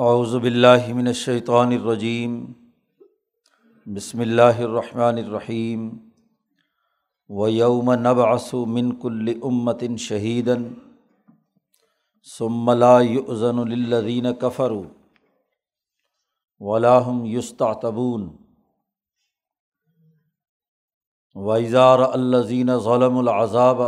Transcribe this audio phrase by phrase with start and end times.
[0.00, 2.52] اعوذ باللہ من الشیطان الرجیم،
[3.86, 5.98] بسم اللہ الرحمن الرحیم
[7.28, 10.68] و یوم نبعث من کل امت شہیدن
[12.38, 14.82] ثم لا یؤذن للذین کفروا
[16.60, 18.36] ولا هم یستعتبون۔
[21.34, 23.82] وَإِذَا رَأَى الَّذِينَ ظَلَمُوا الْعَذَابَ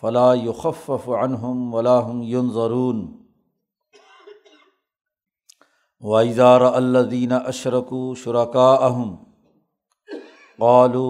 [0.00, 3.27] فَلَا يُخَفَّفُ عَنْهُمْ وَلَا هُمْ يُنظَرُونَ۔
[6.02, 9.14] وائزار الدین اشرک شرکا اہم
[10.60, 11.08] قالو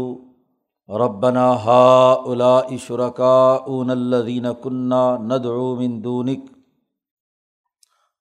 [0.88, 3.34] ربنا ہا الا شرکا
[3.66, 6.50] اون الدین کنّا ندعو من دونک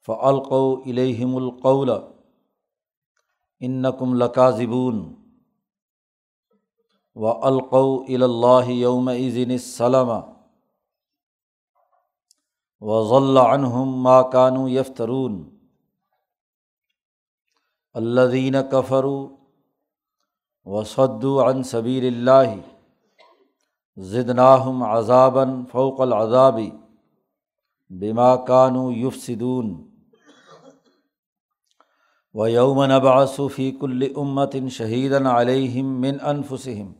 [0.08, 1.90] الہم القول
[3.62, 5.02] انکم لکاذبون
[7.16, 10.18] و القو اللہ یوم عزن السلم
[12.82, 15.46] و ضلع عنہم ما کانو یفترون
[17.98, 19.38] الدین کفرو
[20.66, 22.56] و صدو عن صبیر اللہ
[24.00, 26.70] ضدناہم عذابً فوق العذابی
[27.90, 29.88] بما کانو یفسدون
[32.34, 33.40] و یوم نبعث
[33.82, 36.92] کل امت شہیدن علیہم من انفسہم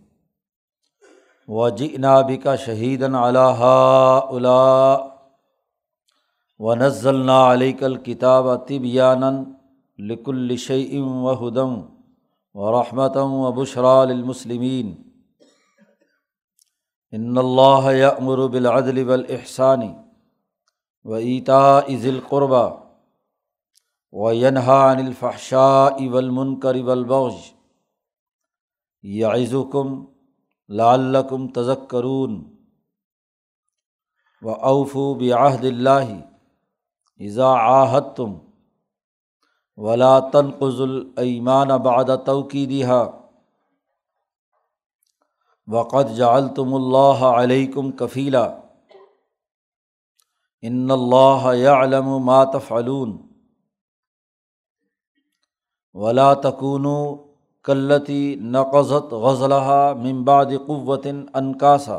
[1.48, 3.70] و جنابی کا شہیدن علّہ
[4.30, 4.98] الا
[6.60, 9.24] و نزل علی کل کتاب طبیان
[10.00, 11.76] لک الشعم و ہدم
[12.56, 14.94] و رحمتم و بشرا المسلمین
[17.14, 19.82] ان اللہ یامر بالعدل والاحسان
[21.06, 22.68] و ایتا عز القربہ
[24.14, 27.36] و ینہا عن الفحشاء والمنکر والبغض
[29.04, 30.04] یعظکم
[30.70, 32.42] لعلکم تذکرون
[34.42, 36.14] و اوفو بعہد اللہ
[37.20, 38.34] اذا آحت تم
[39.78, 43.04] ولا تنقض الایمان بعد توقیدہ
[45.68, 48.44] وقد جعلتم اللہ علیکم کفیلا
[50.64, 53.16] ان اللہ یعلم ما تفعلون
[55.96, 57.16] ولا تکونوا
[57.66, 61.98] کلتی نقضت غزلہ ممباد قوت انکاسا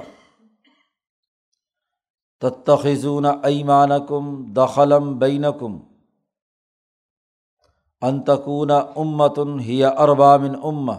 [2.43, 5.79] تتخذون ایمانکم دخلم بین کم
[8.03, 10.91] انتقون امتن ہی اربا من ام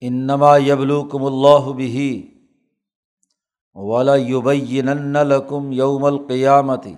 [0.00, 2.30] انما یبلوکم اللہ بھی
[3.74, 6.94] ولا یبین لکم یوم القیامتی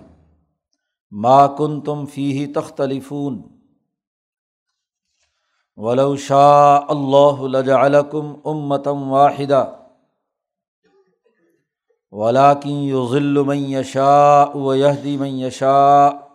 [1.11, 3.41] ما کن تم فی تختلفون.
[5.77, 9.65] ولو شاء اللہ لجعلکم امتم واحدہ
[12.11, 16.26] ولاکن یضل من یشاء ویہدی من یشاء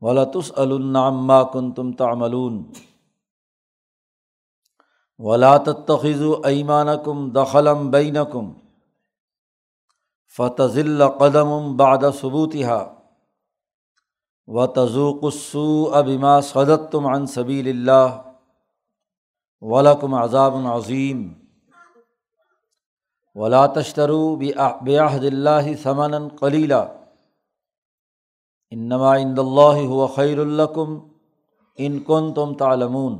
[0.00, 2.72] ولتسألن عما کنتم تعملون.
[5.18, 8.52] ولا تتخذوا ایمانکم دخلا بینکم
[10.36, 12.96] فتزل قدم بعد ثبوتها
[14.48, 18.16] و تضوق السوء بما صدتم عن سبیل اللہ
[19.60, 21.32] ولکم عذاب عظیم
[23.34, 26.82] ولا تشترو بیاحد اللہ ثمن کلیلہ
[28.70, 30.98] انما عند اللہ هو خیر الکم
[31.78, 33.18] ان کن تم تعلمون.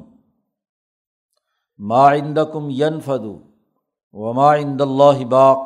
[1.79, 3.25] ما عندکم ینفد
[4.13, 5.59] وما عند اللہ باق.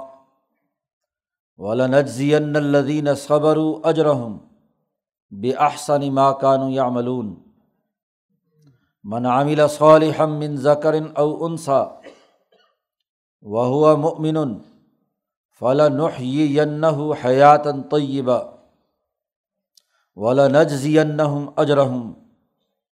[1.58, 4.38] ولنجزین الذین صبروا اجرہم
[5.30, 7.34] بے احسن ما کانو یا ملون
[9.04, 11.84] من عامل صالحم من ذکر او انسا
[13.42, 14.36] وہ مؤمن
[15.60, 16.20] فلاح
[17.24, 18.38] حیاتن طیبہ.
[20.16, 22.12] ولا نجزی اجرحم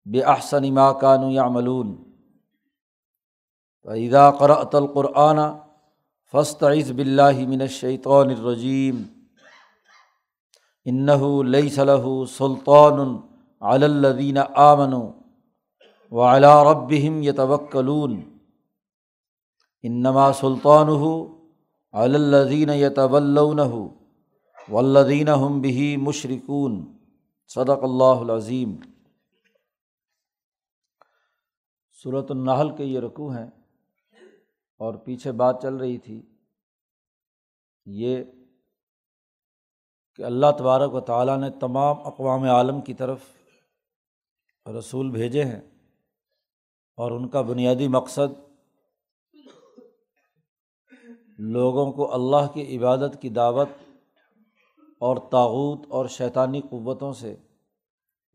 [0.05, 1.95] بے احسن ما کانو یا ملون
[3.87, 5.37] اذا قرأت القرآن
[6.31, 9.03] فاستعذ باللہ من الشیطان الرجیم
[10.85, 11.09] انّ
[27.47, 28.75] صدق اللہ العظیم۔
[32.03, 33.47] صورت النحل کے یہ رقوع ہیں
[34.77, 36.21] اور پیچھے بات چل رہی تھی
[37.85, 38.23] یہ
[40.15, 43.19] کہ اللہ تبارک و تعالیٰ نے تمام اقوام عالم کی طرف
[44.79, 45.61] رسول بھیجے ہیں
[46.97, 48.33] اور ان کا بنیادی مقصد
[51.39, 53.67] لوگوں کو اللہ کی عبادت کی دعوت
[54.99, 57.35] اور تاوت اور شیطانی قوتوں سے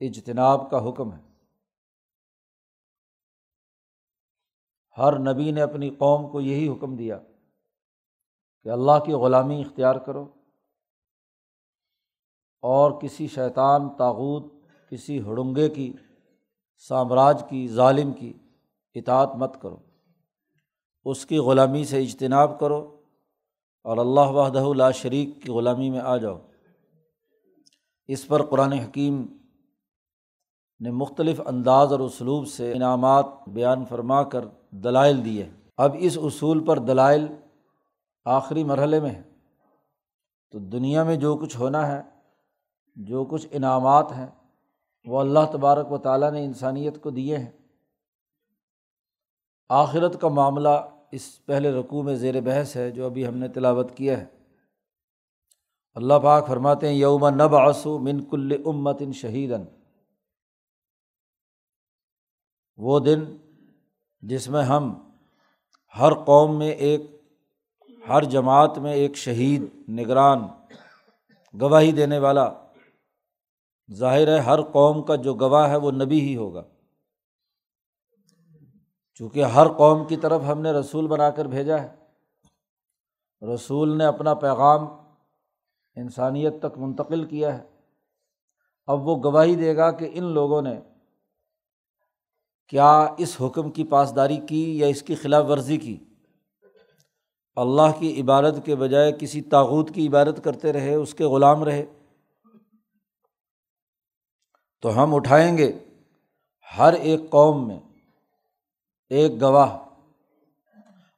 [0.01, 1.33] اجتناب کا حکم ہے۔
[4.99, 7.19] ہر نبی نے اپنی قوم کو یہی حکم دیا
[8.63, 10.29] کہ اللہ کی غلامی اختیار کرو
[12.63, 14.53] اور کسی شیطان تاوت
[14.91, 15.93] کسی ہڑنگے کی،
[16.77, 18.33] سامراج کی، ظالم کی
[18.95, 19.77] اطاعت مت کرو۔
[21.05, 23.01] اس کی غلامی سے اجتناب کرو
[23.83, 26.39] اور اللہ وحدہ لا شریک کی غلامی میں آ جاؤ۔
[28.13, 29.27] اس پر قرآن حکیم
[30.81, 36.65] نے مختلف انداز اور اسلوب سے انعامات بیان فرما کر دلائل دیے۔ اب اس اصول
[36.65, 37.27] پر دلائل
[38.25, 39.23] آخری مرحلے میں ہے
[40.51, 42.03] تو دنیا میں جو کچھ ہونا ہے،
[42.97, 44.27] جو کچھ انعامات ہیں،
[45.05, 47.51] وہ اللہ تبارک و تعالیٰ نے انسانیت کو دیے ہیں۔
[49.69, 50.69] آخرت کا معاملہ
[51.11, 54.42] اس پہلے رقوع میں زیر بحث ہے جو ابھی ہم نے تلاوت کیا ہے۔
[55.95, 59.65] اللہ پاک فرماتے ہیں، یوم نب آسو من کل امت ان شہیدن
[62.77, 63.25] وہ دن
[64.21, 65.13] جس میں ہم
[65.99, 67.01] ہر قوم میں ایک،
[68.09, 70.39] ہر جماعت میں ایک شہید، نگران،
[71.61, 72.51] گواہی دینے والا،
[73.93, 76.63] ظاہر ہے ہر قوم کا جو گواہ ہے وہ نبی ہی ہوگا۔
[79.15, 81.97] چونکہ ہر قوم کی طرف ہم نے رسول بنا کر بھیجا ہے۔
[83.55, 85.02] رسول نے اپنا پیغام
[85.97, 87.65] انسانیت تک منتقل کیا ہے۔
[88.87, 90.81] اب وہ گواہی دے گا کہ ان لوگوں نے
[92.69, 96.05] کیا اس حکم کی پاسداری کی یا اس کی خلاف ورزی کی۔
[97.57, 101.85] اللہ کی عبادت کے بجائے کسی تاوت کی عبادت کرتے رہے، اس کے غلام رہے۔
[104.81, 105.73] تو ہم اٹھائیں گے،
[106.79, 107.81] ہر ایک قوم میں
[109.09, 109.77] ایک گواہ۔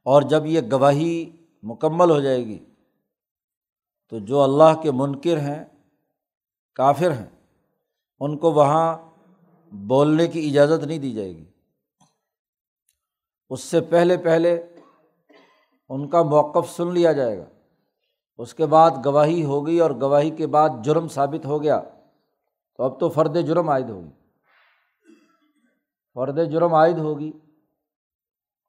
[0.03, 1.31] اور جب یہ گواہی
[1.63, 2.74] مکمل ہو جائے گی
[4.15, 5.65] تو جو اللہ کے منکر ہیں،
[6.75, 7.47] کافر ہیں،
[8.21, 8.99] ان کو وہاں
[9.73, 11.45] بولنے کی اجازت نہیں دی جائے گی۔
[13.51, 14.67] اس سے پہلے پہلے
[15.89, 17.45] ان کا موقف سن لیا جائے گا۔
[18.39, 21.81] اس کے بعد گواہی ہوگی اور گواہی کے بعد جرم ثابت ہو گیا۔
[22.77, 24.11] تو اب تو فرد جرم عائد ہوگی۔
[26.15, 27.33] فرد جرم عائد ہوگی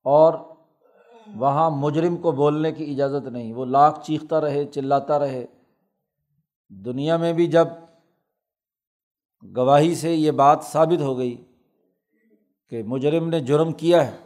[0.03, 0.54] اور
[1.35, 5.45] وہاں مجرم کو بولنے کی اجازت نہیں۔ وہ لاکھ چیختا رہے، چلاتا رہے۔
[6.69, 7.67] دنیا میں بھی جب
[9.57, 11.45] گواہی سے یہ بات ثابت ہو گئی
[12.69, 14.17] کہ مجرم نے جرم کیا ہے،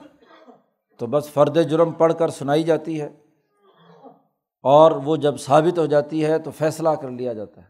[0.98, 3.10] تو بس فرد جرم پڑھ کر سنائی جاتی ہے۔
[4.64, 7.68] اور وہ جب ثابت ہو جاتی ہے، تو فیصلہ کر لیا جاتا ہے۔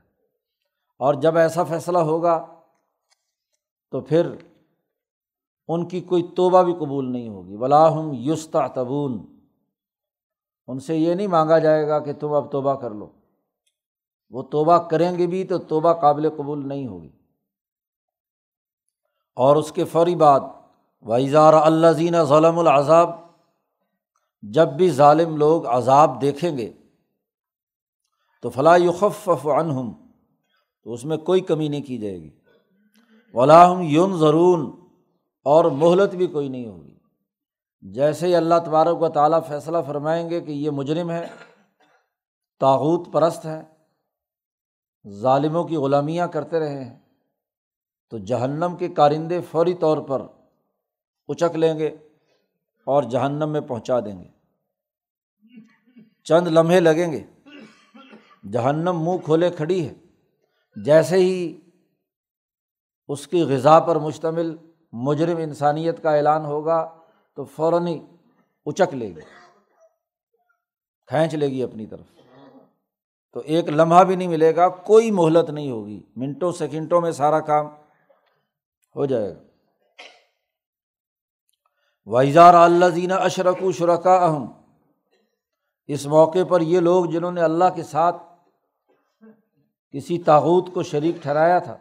[0.99, 2.45] اور جب ایسا فیصلہ ہوگا،
[3.91, 4.31] تو پھر
[5.69, 9.25] ان کی کوئی توبہ بھی قبول نہیں ہوگی۔ ولاحم یستا تبون
[10.67, 13.07] ان سے یہ نہیں مانگا جائے گا کہ تم اب توبہ کر لو۔
[14.29, 17.09] وہ توبہ کریں گے بھی تو توبہ قابل قبول نہیں ہوگی۔
[19.35, 20.39] اور اس کے فوری بعد
[21.01, 23.09] وائزار اللہ زین ظلم العذاب،
[24.41, 26.73] جب بھی ظالم لوگ عذاب دیکھیں گے،
[28.41, 29.91] تو فلاح یخف عنہم
[30.83, 32.29] تو اس میں کوئی کمی نہیں کی جائے گی۔
[33.33, 34.78] ولاحم یون ضرون
[35.43, 36.99] اور مہلت بھی کوئی نہیں ہوگی۔
[37.81, 41.27] جیسے ہی اللہ تبارک و تعالیٰ فیصلہ فرمائیں گے کہ یہ مجرم ہے
[42.59, 43.61] تاوت پرست ہے،
[45.09, 46.99] ظالموں کی غلامیاں کرتے رہے ہیں،
[48.09, 50.21] تو جہنم کے کارندے فوری طور پر
[51.27, 51.87] اچک لیں گے
[52.85, 54.29] اور جہنم میں پہنچا دیں گے۔
[56.23, 57.23] چند لمحے لگیں گے۔
[58.51, 59.93] جہنم منہ کھولے کھڑی ہے۔
[60.75, 61.59] جیسے ہی
[63.07, 64.55] اس کی غذا پر مشتمل
[64.91, 66.99] مجرم انسانیت کا اعلان ہوگا
[67.35, 67.99] تو فوراً ہی
[68.65, 69.21] اچک لے گی،
[71.07, 72.05] کھینچ لے گی اپنی طرف۔
[73.31, 77.39] تو ایک لمحہ بھی نہیں ملے گا، کوئی مہلت نہیں ہوگی۔ منٹوں، سیکنڈوں میں سارا
[77.39, 77.67] کام
[78.95, 79.39] ہو جائے گا۔
[82.05, 84.45] وائزار اللہ زینہ اشرک و شرکا اہم
[85.87, 88.17] اس موقع پر یہ لوگ جنہوں نے اللہ کے ساتھ
[89.93, 91.77] کسی تاوت کو شریک ٹھہرایا تھا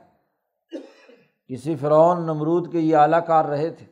[1.49, 3.87] کسی فرعون نمرود کے یہ اعلیٰ کار رہے تھے۔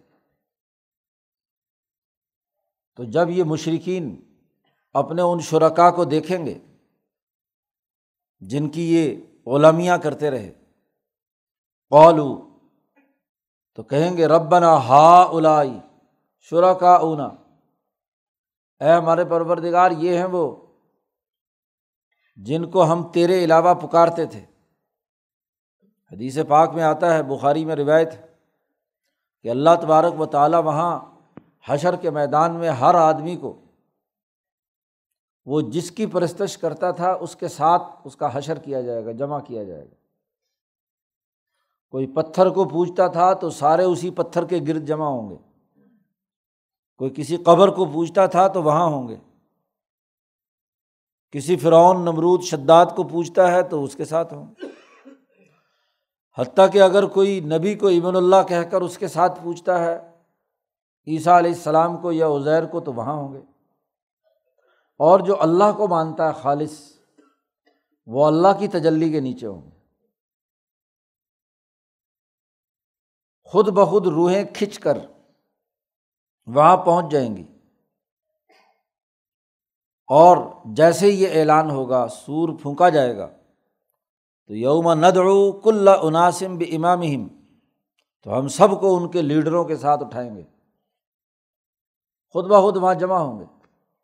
[2.96, 4.34] تو جب یہ مشرقین
[4.92, 6.58] اپنے ان شرکا کو دیکھیں گے
[8.40, 10.52] جن کی یہ غلامیاں کرتے رہے
[11.90, 12.58] قولو
[13.75, 15.78] تو کہیں گے، ربنا ہا الائی
[16.40, 17.26] شرکا اونا
[18.80, 20.56] اے ہمارے پروردگار، یہ ہیں وہ
[22.36, 24.44] جن کو ہم تیرے علاوہ پکارتے تھے۔
[26.12, 28.14] حدیث پاک میں آتا ہے، بخاری میں روایت
[29.42, 31.00] کہ اللہ تبارک و تعالیٰ وہاں
[31.66, 33.60] حشر کے میدان میں ہر آدمی کو
[35.46, 39.12] وہ جس کی پرستش کرتا تھا، اس کے ساتھ اس کا حشر کیا جائے گا،
[39.12, 39.94] جمع کیا جائے گا۔
[41.90, 45.36] کوئی پتھر کو پوچھتا تھا تو سارے اسی پتھر کے گرد جمع ہوں گے۔
[46.96, 49.16] کوئی کسی قبر کو پوچھتا تھا تو وہاں ہوں گے۔
[51.30, 54.65] کسی فرعون، نمرود، شداد کو پوچھتا ہے تو اس کے ساتھ ہوں گے۔
[56.38, 60.11] حتیٰ کہ اگر کوئی نبی کو امن اللہ کہہ کر اس کے ساتھ پوچھتا ہے،
[61.07, 63.38] عیسیٰ علیہ السلام کو یا عزیر کو، تو وہاں ہوں گے۔
[64.99, 66.99] اور جو اللہ کو مانتا ہے خالص،
[68.07, 69.76] وہ اللہ کی تجلی کے نیچے ہوں گے۔
[73.45, 74.99] خود بخود روحیں کھنچ کر
[76.47, 77.45] وہاں پہنچ جائیں گی۔
[80.07, 83.36] اور جیسے یہ اعلان ہوگا، سور پھونکا جائے گا۔
[84.47, 87.03] تو یوم ندعو کل عناسم بھی امام
[88.23, 90.43] تو ہم سب کو ان کے لیڈروں کے ساتھ اٹھائیں گے۔
[92.29, 93.45] خود بخود وہاں جمع ہوں گے۔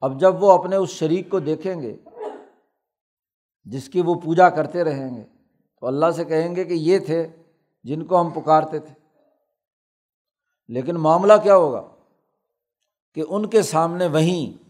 [0.00, 1.96] اب جب وہ اپنے اس شریک کو دیکھیں گے،
[3.64, 5.22] جس کی وہ پوجا کرتے رہیں گے،
[5.80, 7.28] تو اللہ سے کہیں گے کہ یہ تھے
[7.84, 8.94] جن کو ہم پکارتے تھے۔
[10.68, 11.82] لیکن معاملہ کیا ہوگا؟
[13.14, 14.62] کہ ان کے سامنے وہیں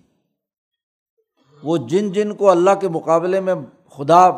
[1.63, 3.55] وہ جن جن کو اللہ کے مقابلے میں
[3.91, 4.31] خدا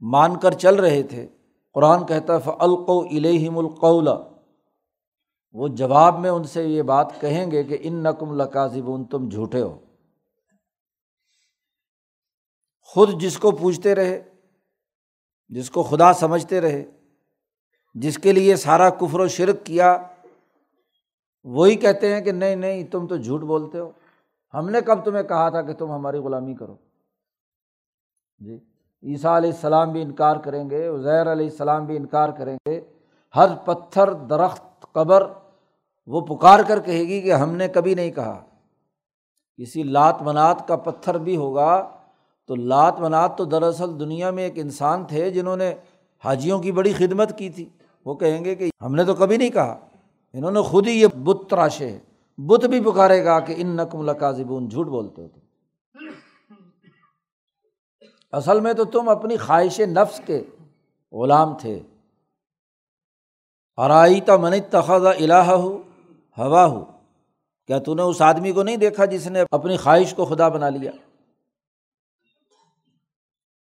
[0.00, 1.28] مان کر چل رہے تھے۔
[1.74, 4.08] قرآن کہتا ہے فلقو الہم القول۔
[5.52, 9.62] وہ جواب میں ان سے یہ بات کہیں گے کہ ان نقم لکاذب تم جھوٹے
[9.62, 9.78] ہو۔
[12.80, 14.22] خود جس کو پوچھتے رہے،
[15.48, 16.84] جس کو خدا سمجھتے رہے،
[17.94, 19.98] جس کے لیے سارا کفر و شرک کیا،
[21.44, 23.90] وہی کہتے ہیں کہ نہیں نہیں، تم تو جھوٹ بولتے ہو۔
[24.54, 26.76] ہم نے کب تمہیں کہا تھا کہ تم ہماری غلامی کرو؟
[28.38, 28.69] جی۔
[29.02, 32.80] عیسیٰ علیہ السلام بھی انکار کریں گے، عزیر علیہ السلام بھی انکار کریں گے۔
[33.36, 35.26] ہر پتھر، درخت، قبر
[36.06, 38.40] وہ پکار کر کہے گی کہ ہم نے کبھی نہیں کہا۔
[39.56, 41.90] کسی لات منات کا پتھر بھی ہوگا
[42.46, 45.74] تو لات منات تو دراصل دنیا میں ایک انسان تھے جنہوں نے
[46.24, 47.68] حاجیوں کی بڑی خدمت کی تھی۔
[48.04, 49.78] وہ کہیں گے کہ ہم نے تو کبھی نہیں کہا۔
[50.32, 51.98] انہوں نے خود ہی یہ بت تراشے،
[52.38, 55.28] بت بھی پکارے گا کہ ان نقم القاظبون جھوٹ بولتے ہو
[58.32, 60.42] اصل میں تو تم اپنی خواہش نفس کے
[61.12, 61.80] غلام تھے۔
[63.76, 65.78] آرائی تا من تخذ الہ ہو
[66.38, 66.84] ہوا ہو
[67.66, 70.68] کیا تو نے اس آدمی کو نہیں دیکھا جس نے اپنی خواہش کو خدا بنا
[70.68, 70.90] لیا؟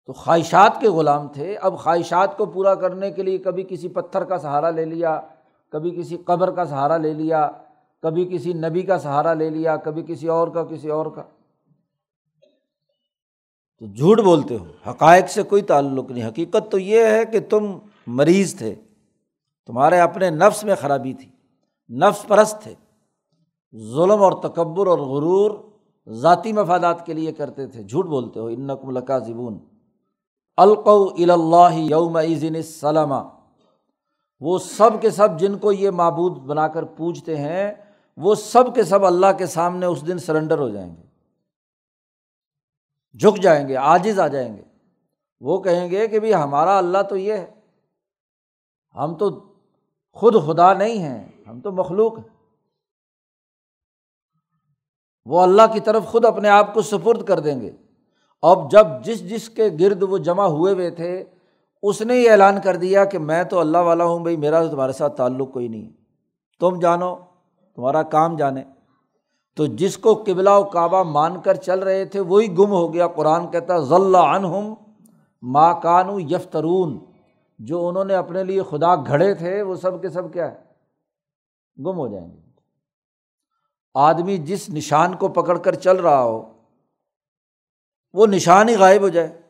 [0.06, 4.24] تو خواہشات کے غلام تھے۔ اب خواہشات کو پورا کرنے کے لیے کبھی کسی پتھر
[4.24, 5.20] کا سہارا لے لیا،
[5.70, 7.50] کبھی کسی قبر کا سہارا لے لیا،
[8.02, 11.22] کبھی کسی نبی کا سہارا لے لیا، کبھی کسی اور کا، کسی اور کا۔
[13.82, 17.78] تو جھوٹ بولتے ہو۔ حقائق سے کوئی تعلق نہیں۔ حقیقت تو یہ ہے کہ تم
[18.06, 18.74] مریض تھے۔
[19.66, 21.28] تمہارے اپنے نفس میں خرابی تھی۔
[21.94, 22.74] نفس پرست تھے۔
[23.76, 25.50] ظلم اور تکبر اور غرور
[26.08, 29.58] ذاتی مفادات کے لیے کرتے تھے۔ جھوٹ بولتے ہو۔ ان نقم لکا زبون
[30.56, 33.28] القو الا یوم عظن سلامہ
[34.40, 37.72] وہ سب کے سب جن کو یہ معبود بنا کر پوچھتے ہیں،
[38.16, 41.11] وہ سب کے سب اللہ کے سامنے اس دن سرنڈر ہو جائیں گے۔
[43.20, 44.62] جھک جائیں گے آجز آ جائیں گے۔
[45.40, 47.50] وہ کہیں گے کہ بھائی ہمارا اللہ تو یہ ہے،
[48.94, 49.52] ہم تو
[50.12, 52.28] خود خدا نہیں ہیں، ہم تو مخلوق ہیں۔
[55.24, 57.70] وہ اللہ کی طرف خود اپنے آپ کو سپرد کر دیں گے۔
[58.42, 61.24] اب جب جس جس کے گرد وہ جمع ہوئے ہوئے تھے،
[61.82, 64.92] اس نے یہ اعلان کر دیا کہ میں تو اللہ والا ہوں بھائی میرا تمہارے
[64.92, 65.90] ساتھ تعلق کوئی نہیں
[66.60, 67.16] تم جانو،
[67.76, 68.64] تمہارا کام جانے۔
[69.56, 73.08] تو جس کو قبلہ و کعبہ مان کر چل رہے تھے، وہی گم ہو گیا۔
[73.08, 74.74] قرآن کہتا ذلّہ ہم
[75.42, 77.04] ماں کانو یفترون۔
[77.58, 80.56] جو انہوں نے اپنے لیے خدا گھڑے تھے، وہ سب کے سب کیا ہے؟
[81.78, 82.40] گم ہو جائیں گے۔
[83.94, 86.52] آدمی جس نشان کو پکڑ کر چل رہا ہو،
[88.12, 89.42] وہ نشان ہی غائب ہو جائے۔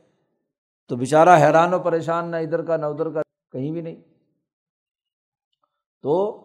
[0.88, 3.96] تو بیچارہ حیران و پریشان، نہ ادھر کا نہ ادھر کا، کہیں بھی نہیں۔
[6.02, 6.40] تو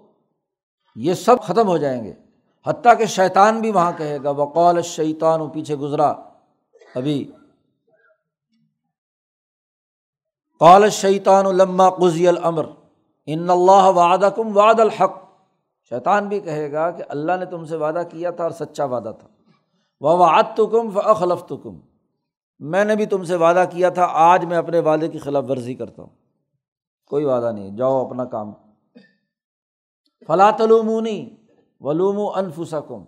[0.96, 2.14] یہ سب ختم ہو جائیں گے۔
[2.68, 6.14] حتیٰ کہ شیطان بھی وہاں کہے گا وقول شیطان پیچھے گزرا۔
[6.96, 7.32] ابھی
[10.60, 12.66] قال شیطان الما قزی العمر
[13.26, 15.24] ان اللہ وعدہ کم وعد الحق۔
[15.90, 19.12] شیطان بھی کہے گا کہ اللہ نے تم سے وعدہ کیا تھا اور سچا وعدہ
[19.20, 19.28] تھا۔
[20.02, 21.80] وہ وعد تو کم و اخلف تو کم
[22.60, 25.74] میں نے بھی تم سے وعدہ کیا تھا، آج میں اپنے وعدے کی خلاف ورزی
[25.74, 26.10] کرتا ہوں۔
[27.06, 28.52] کوئی وعدہ نہیں، جاؤ اپنا کام۔
[30.28, 31.37] فلاں تلومونی
[31.80, 33.04] ولوم و انفسکم۔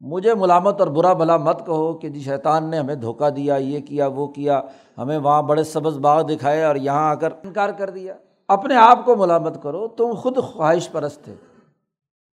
[0.00, 3.80] مجھے ملامت اور برا بھلا مت کہو کہ جی شیطان نے ہمیں دھوکہ دیا، یہ
[3.80, 4.60] کیا، وہ کیا،
[4.98, 8.14] ہمیں وہاں بڑے سبز باغ دکھائے اور یہاں آ کر انکار کر دیا۔
[8.48, 11.34] اپنے آپ کو ملامت کرو، تم خود خواہش پرست تھے۔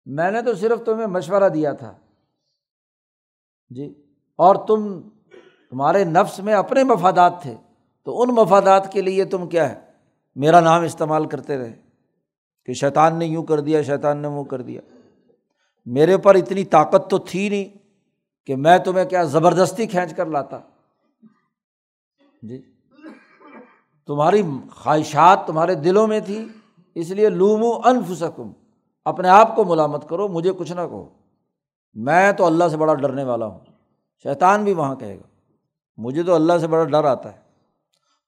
[0.07, 1.95] میں نے تو صرف تمہیں مشورہ دیا تھا۔
[3.71, 3.95] جی
[4.37, 5.01] اور تم
[5.71, 7.57] تمہارے نفس میں اپنے مفادات تھے۔
[8.05, 9.81] تو ان مفادات کے لیے تم کیا ہے؟
[10.35, 11.81] میرا نام استعمال کرتے رہے
[12.65, 14.81] کہ شیطان نے یوں کر دیا، شیطان نے وہ کر دیا۔
[15.85, 17.79] میرے اوپر اتنی طاقت تو تھی نہیں
[18.47, 20.59] کہ میں تمہیں کیا زبردستی کھینچ کر لاتا۔
[22.43, 22.63] جی۔
[24.07, 24.43] تمہاری
[24.75, 26.49] خواہشات تمہارے دلوں میں تھی
[26.95, 28.53] اس لیے لومو انف سکم
[29.05, 31.09] اپنے آپ کو ملامت کرو، مجھے کچھ نہ کہو۔
[31.95, 33.59] میں تو اللہ سے بڑا ڈرنے والا ہوں۔
[34.23, 35.23] شیطان بھی وہاں کہے گا۔
[35.97, 37.39] مجھے تو اللہ سے بڑا ڈر آتا ہے۔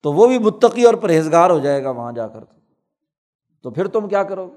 [0.03, 2.45] تو وہ بھی متقی اور پرہیزگار ہو جائے گا وہاں جا کر
[3.63, 4.51] تو۔ پھر تم کیا کرو؟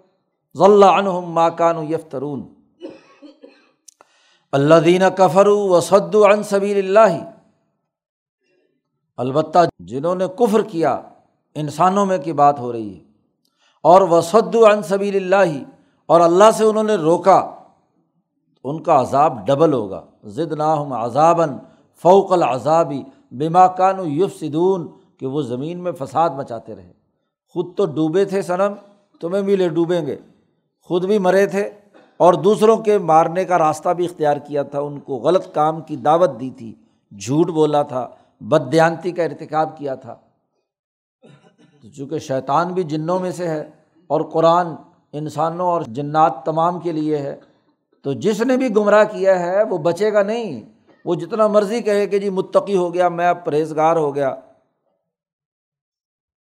[0.53, 2.56] ضلع ماکان یفترون۔
[4.51, 7.31] اللہ دین کفر و سد عن سبیل اللہ
[9.17, 11.01] البتہ جنہوں نے کفر کیا،
[11.55, 13.03] انسانوں میں کی بات ہو رہی ہے۔
[13.83, 15.63] اور وسد عن سبیل اللہ
[16.05, 17.51] اور اللہ سے انہوں نے روکا
[18.61, 21.49] تو ان کا عذاب ڈبل ہوگا۔ ضد ناہم عذابً
[22.01, 24.87] فوق العذابی بما کان یوف سدون
[25.17, 26.93] کہ وہ زمین میں فساد مچاتے رہے۔
[27.53, 28.73] خود تو ڈوبے تھے صنم،
[29.21, 30.15] تمہیں بھی لے ڈوبیں گے۔
[30.81, 31.69] خود بھی مرے تھے۔
[32.17, 35.95] اور دوسروں کے مارنے کا راستہ بھی اختیار کیا تھا، ان کو غلط کام کی
[35.95, 36.75] دعوت دی تھی،
[37.19, 38.07] جھوٹ بولا تھا
[38.41, 40.15] بدیانتی کا ارتکاب کیا تھا۔
[41.81, 43.69] تو چونکہ شیطان بھی جنوں میں سے ہے
[44.07, 44.67] اور قرآن
[45.11, 47.39] انسانوں اور جنات تمام کے لیے ہے،
[48.03, 50.61] تو جس نے بھی گمراہ کیا ہے، وہ بچے گا نہیں۔
[51.05, 54.35] وہ جتنا مرضی کہے کہ جی متقی ہو گیا، میں اب پرہیزگار ہو گیا۔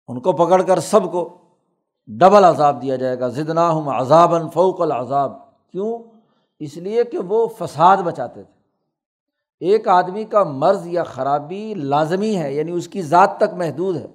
[0.09, 1.39] ان کو پکڑ کر سب کو
[2.07, 5.44] ڈبل عذاب دیا جائے گا۔ زدنا ہم عذابً فوق العذاب۔
[5.75, 5.99] کیوں؟
[6.59, 8.53] اس لیے کہ وہ فساد بچاتے تھے۔
[9.61, 14.07] ایک آدمی کا مرض یا خرابی لازمی ہے یعنی اس کی ذات تک محدود ہے۔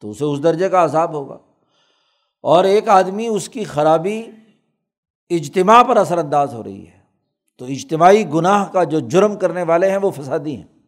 [0.00, 1.38] تو اسے اس درجے کا عذاب ہوگا۔
[2.40, 4.22] اور ایک آدمی اس کی خرابی
[5.30, 7.00] اجتماع پر اثر انداز ہو رہی ہے۔
[7.58, 10.78] تو اجتماعی گناہ کا جو جرم کرنے والے ہیں، وہ فسادی ہیں۔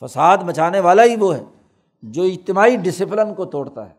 [0.00, 1.44] فساد مچانے والا ہی وہ ہے
[2.02, 3.94] جو اجتماعی ڈسپلن کو توڑتا ہے۔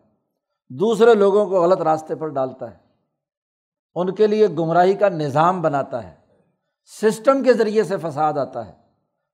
[0.69, 2.80] دوسرے لوگوں کو غلط راستے پر ڈالتا ہے۔
[3.95, 6.15] ان کے لیے گمراہی کا نظام بناتا ہے،
[7.01, 8.73] سسٹم کے ذریعے سے فساد آتا ہے۔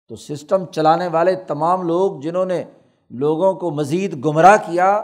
[0.07, 2.63] تو سسٹم چلانے والے تمام لوگ جنہوں نے
[3.09, 5.03] لوگوں کو مزید گمراہ کیا،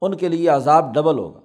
[0.00, 1.40] ان کے لیے عذاب ڈبل ہوگا۔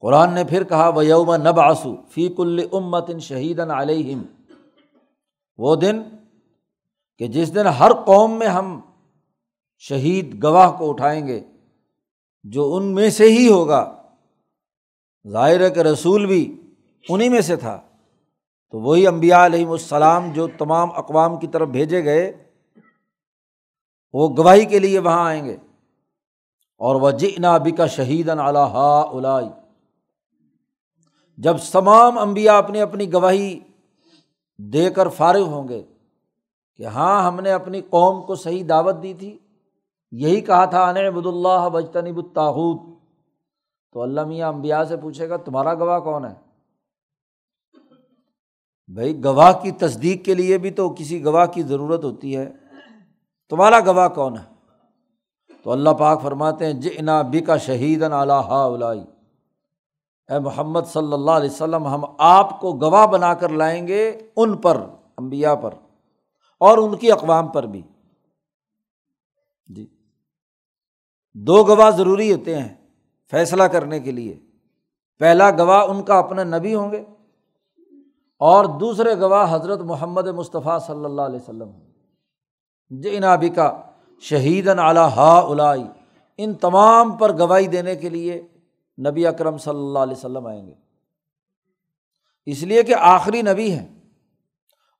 [0.00, 4.22] قرآن نے پھر کہا وہ یوم نب آسو فی کل امت ان شہید علیہم
[5.58, 6.02] وہ دن
[7.18, 8.80] کہ جس دن ہر قوم میں ہم
[9.78, 11.40] شہید گواہ کو اٹھائیں گے،
[12.44, 14.01] جو ان میں سے ہی ہوگا۔
[15.28, 16.62] ظاہر کہ رسول بھی
[17.08, 17.80] انہیں میں سے تھا۔
[18.70, 22.32] تو وہی امبیا علیہم السلام جو تمام اقوام کی طرف بھیجے گئے،
[24.12, 25.56] وہ گواہی کے لیے وہاں آئیں گے۔
[26.78, 29.48] اور وہ جنا بکا شہید الائی
[31.38, 33.60] جب تمام امبیا اپنی اپنی گواہی
[34.58, 35.82] دے کر فارغ ہوں گے
[36.76, 39.38] کہ ہاں ہم نے اپنی قوم کو صحیح دعوت دی تھی،
[40.12, 42.91] یہی کہا تھا ان بد اللہ بجتنی بتاحود
[43.92, 46.52] تو اللہ میاں امبیا سے پوچھے گا، تمہارا گواہ کون ہے؟
[48.88, 52.52] بھائی گواہ کی تصدیق کے لیے بھی تو کسی گواہ کی ضرورت ہوتی ہے۔
[53.50, 54.52] تمہارا گواہ کون ہے؟
[55.64, 59.00] تو اللہ پاک فرماتے ہیں جنا بکا شہید الائی
[60.28, 64.56] اے محمد صلی اللہ علیہ وسلم، ہم آپ کو گواہ بنا کر لائیں گے ان
[64.56, 64.76] پر
[65.16, 65.74] امبیا پر
[66.58, 67.82] اور ان کی اقوام پر بھی۔
[69.66, 69.86] جی۔
[71.34, 72.81] دو گواہ ضروری ہوتے ہیں۔
[73.32, 74.38] فیصلہ کرنے کے لیے۔
[75.18, 77.04] پہلا گواہ ان کا اپنے نبی ہوں گے
[78.40, 81.70] اور دوسرے گواہ حضرت محمد مصطفیٰ صلی اللہ علیہ وسلم
[82.90, 83.82] جن جی آبی کا
[84.20, 85.84] شہید اعلیٰ ہا الائی
[86.38, 88.48] ان تمام پر گواہی دینے کے لیے
[89.08, 90.72] نبی اکرم صلی اللہ علیہ وسلم آئیں گے۔
[92.46, 93.86] اس لیے کہ آخری نبی ہیں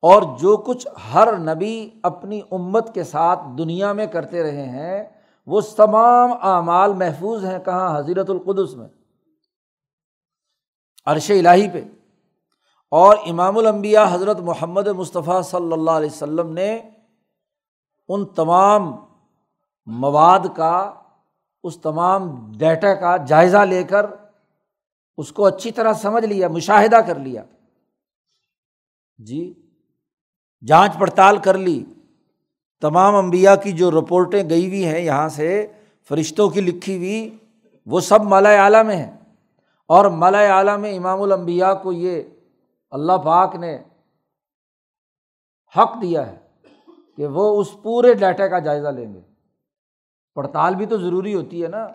[0.03, 5.61] اور جو کچھ ہر نبی اپنی امت کے ساتھ دنیا میں کرتے رہے ہیں وہ
[5.61, 8.89] تمام اعمال محفوظ ہیں کہاں؟ حضیرت القدس میں،
[11.07, 11.85] عرش الٰہی پہ۔
[12.91, 16.91] اور امام الانبیاء حضرت محمد مصطفیٰ صلی اللہ علیہ وسلم نے
[18.09, 18.97] ان تمام
[19.87, 20.95] مواد کا،
[21.63, 24.07] اس تمام ڈیٹا کا جائزہ لے کر
[25.17, 27.45] اس کو اچھی طرح سمجھ لیا، مشاہدہ کر لیا۔
[29.19, 29.71] جی
[30.67, 31.92] جانچ پڑتال کر لی۔
[32.83, 35.67] تمام امبیا کی جو رپورٹیں گئی ہوئی ہیں یہاں سے،
[36.09, 37.37] فرشتوں کی لکھی ہوئی،
[37.87, 39.11] وہ سب مالا اعلیٰ میں ہیں۔
[39.87, 42.23] اور مالا اعلیٰ میں امام الانبیاء کو یہ
[42.91, 43.79] اللہ پاک نے
[45.77, 46.37] حق دیا ہے
[47.17, 49.21] کہ وہ اس پورے ڈیٹا کا جائزہ لیں گے۔
[50.35, 51.89] پڑتال بھی تو ضروری ہوتی ہے نا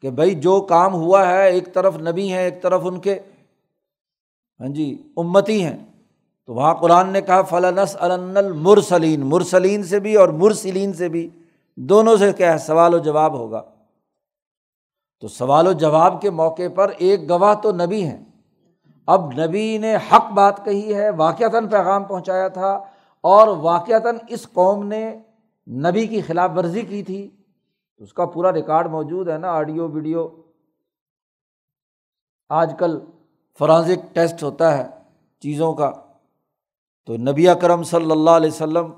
[0.00, 3.18] کہ بھائی جو کام ہوا ہے، ایک طرف نبی ہیں، ایک طرف ان کے۔
[4.60, 5.87] ہاں جی امتی ہیں۔
[6.48, 11.30] تو وہاں قرآن نے کہا فلنس المرسلین مرسلین سے بھی اور مرسلین سے بھی
[11.76, 13.62] دونوں سے کیا ہے؟ سوال و جواب ہوگا۔
[15.20, 18.24] تو سوال و جواب کے موقع پر ایک گواہ تو نبی ہیں۔
[19.06, 22.84] اب نبی نے حق بات کہی ہے، واقعتاً پیغام پہنچایا تھا
[23.20, 25.18] اور واقعتاً اس قوم نے
[25.68, 27.30] نبی کی خلاف ورزی کی تھی۔
[27.98, 30.28] اس کا پورا ریکارڈ موجود ہے نا، آڈیو، ویڈیو۔
[32.48, 33.00] آج کل
[33.58, 34.88] فرانزک ٹیسٹ ہوتا ہے
[35.40, 35.92] چیزوں کا۔
[37.08, 38.90] تو نبی اکرم صلی اللہ علیہ وسلم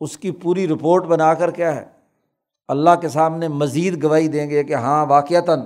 [0.00, 1.84] اس کی پوری رپورٹ بنا کر کیا ہے؟
[2.68, 5.60] اللہ کے سامنے مزید گواہی دیں گے کہ ہاں واقعتاً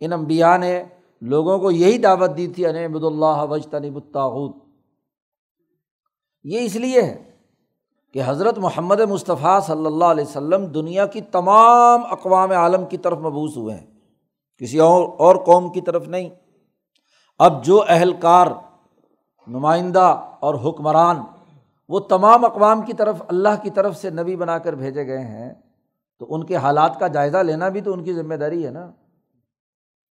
[0.00, 0.82] ان امبیا نے
[1.20, 4.52] لوگوں کو یہی دعوت دی تھی انبد اللہ وج تنب الطاحود
[6.44, 7.22] یہ اس لیے ہے
[8.12, 13.18] کہ حضرت محمد مصطفیٰ صلی اللہ علیہ وسلم دنیا کی تمام اقوام عالم کی طرف
[13.18, 13.86] مبوس ہوئے ہیں،
[14.58, 16.28] کسی اور اور قوم کی طرف نہیں۔
[17.38, 18.46] اب جو اہلکار
[19.46, 21.16] نمائندہ اور حکمران،
[21.88, 25.54] وہ تمام اقوام کی طرف، اللہ کی طرف سے نبی بنا کر بھیجے گئے ہیں،
[26.18, 28.90] تو ان کے حالات کا جائزہ لینا بھی تو ان کی ذمہ داری ہے نا۔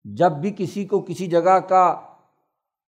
[0.04, 2.00] جب بھی کسی کو کسی جگہ کا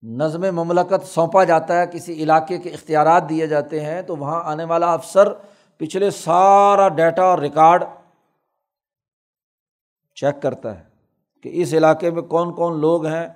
[0.03, 4.65] نظم مملکت سونپا جاتا ہے، کسی علاقے کے اختیارات دیے جاتے ہیں، تو وہاں آنے
[4.65, 5.33] والا افسر
[5.77, 7.85] پچھلے سارا ڈیٹا اور ریکارڈ
[10.15, 10.85] چیک کرتا ہے
[11.41, 13.29] کہ اس علاقے میں کون کون لوگ ہیں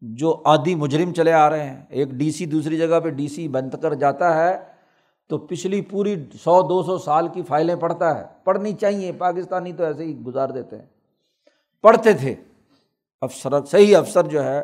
[0.00, 3.48] جو آدھی مجرم چلے آ رہے ہیں، ایک ڈی سی دوسری جگہ پہ ڈی سی
[3.48, 4.58] بن کر جاتا ہے،
[5.28, 9.84] تو پچھلی پوری سو دو سو سال کی فائلیں پڑھتا ہے۔ پڑھنی چاہیے، پاکستانی تو
[9.84, 10.86] ایسے ہی گزار دیتے ہیں۔
[11.82, 12.34] پڑھتے تھے۔
[13.20, 14.62] افسر، صحیح افسر جو ہے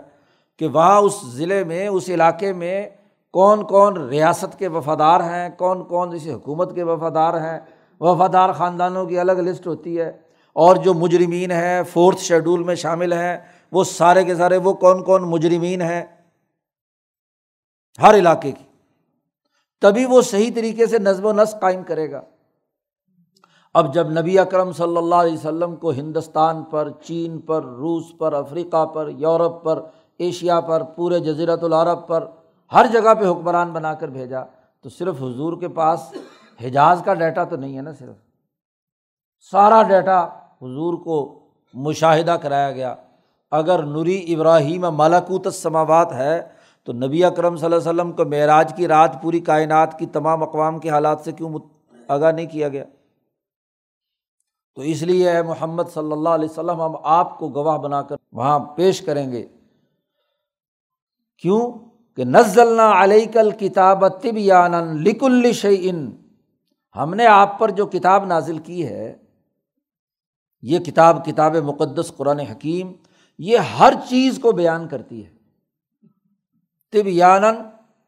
[0.58, 2.88] کہ وہاں اس ضلع میں، اس علاقے میں
[3.32, 7.60] کون کون ریاست کے وفادار ہیں، کون کون اسی حکومت کے وفادار ہیں۔
[8.00, 10.08] وفادار خاندانوں کی الگ لسٹ ہوتی ہے۔
[10.52, 13.38] اور جو مجرمین ہیں، فورتھ شیڈول میں شامل ہیں۔
[13.72, 16.04] وہ سارے کے سارے وہ کون کون مجرمین ہیں
[18.02, 18.64] ہر علاقے کی۔
[19.80, 22.20] تبھی وہ صحیح طریقے سے نظم و نسق قائم کرے گا۔
[23.74, 28.32] اب جب نبی اکرم صلی اللہ علیہ وسلم کو ہندوستان پر، چین پر، روس پر،
[28.32, 29.82] افریقہ پر، یورپ پر،
[30.18, 32.26] ایشیا پر، پورے جزیرت العرب پر
[32.72, 34.44] ہر جگہ پہ حکمران بنا کر بھیجا،
[34.80, 36.12] تو صرف حضور کے پاس
[36.64, 38.16] حجاز کا ڈیٹا تو نہیں ہے نا صرف۔
[39.50, 40.24] سارا ڈیٹا
[40.62, 42.94] حضور کو مشاہدہ کرایا گیا۔
[43.50, 46.42] اگر نوری ابراہیم ملاکوت سماوات ہے،
[46.84, 50.42] تو نبی اکرم صلی اللہ علیہ وسلم کو معراج کی رات پوری کائنات کی تمام
[50.42, 51.58] اقوام کے حالات سے کیوں
[52.08, 52.84] آگاہ نہیں کیا گیا؟
[54.74, 58.16] تو اس لیے ہے محمد صلی اللہ علیہ وسلم، ہم آپ کو گواہ بنا کر
[58.32, 59.46] وہاں پیش کریں گے۔
[61.38, 61.72] کیوں؟
[62.16, 66.16] کہ نزلنا علیہ کل کتاب طب یا لک الشعین
[66.96, 69.16] ہم نے آپ پر جو کتاب نازل کی ہے،
[70.62, 72.92] یہ کتاب کتاب مقدس قرآن حکیم
[73.38, 75.30] یہ ہر چیز کو بیان کرتی ہے۔
[76.92, 77.38] طب یا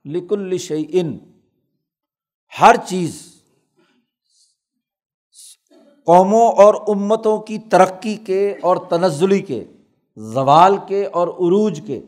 [0.04, 1.18] لک الشعین
[2.60, 3.42] ہر چیز
[6.06, 9.64] قوموں اور امتوں کی ترقی کے اور تنزلی کے،
[10.16, 12.00] زوال کے اور عروج کے،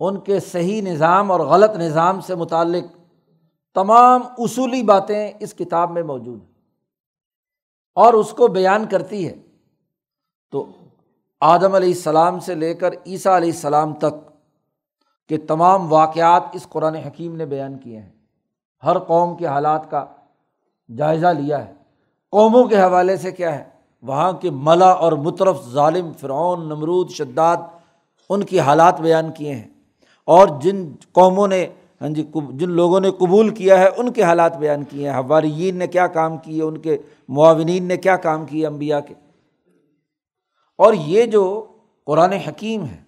[0.00, 2.96] ان کے صحیح نظام اور غلط نظام سے متعلق
[3.74, 6.52] تمام اصولی باتیں اس کتاب میں موجود ہیں۔
[7.94, 9.34] اور اس کو بیان کرتی ہے۔
[10.50, 10.66] تو
[11.44, 14.28] آدم علیہ السلام سے لے کر عیسیٰ علیہ السلام تک
[15.28, 18.08] کے تمام واقعات اس قرآن حکیم نے بیان کیے ہیں۔
[18.84, 20.04] ہر قوم کے حالات کا
[20.96, 21.72] جائزہ لیا ہے۔
[22.30, 23.64] قوموں کے حوالے سے کیا ہے؟
[24.02, 27.56] وہاں کے ملا اور مترف ظالم فرعون، نمرود، شداد،
[28.28, 29.68] ان کی حالات بیان کیے ہیں۔
[30.24, 31.66] اور جن قوموں نے
[32.00, 35.76] ہاں جی جن لوگوں نے قبول کیا ہے، ان کے حالات بیان کیے ہیں۔ حواریین
[35.76, 39.14] نے کیا کام کیے؟ ان کے معاونین نے کیا کام کیے؟ امبیا کے۔
[40.82, 41.66] اور یہ جو
[42.04, 43.00] قرآن حکیم ہے،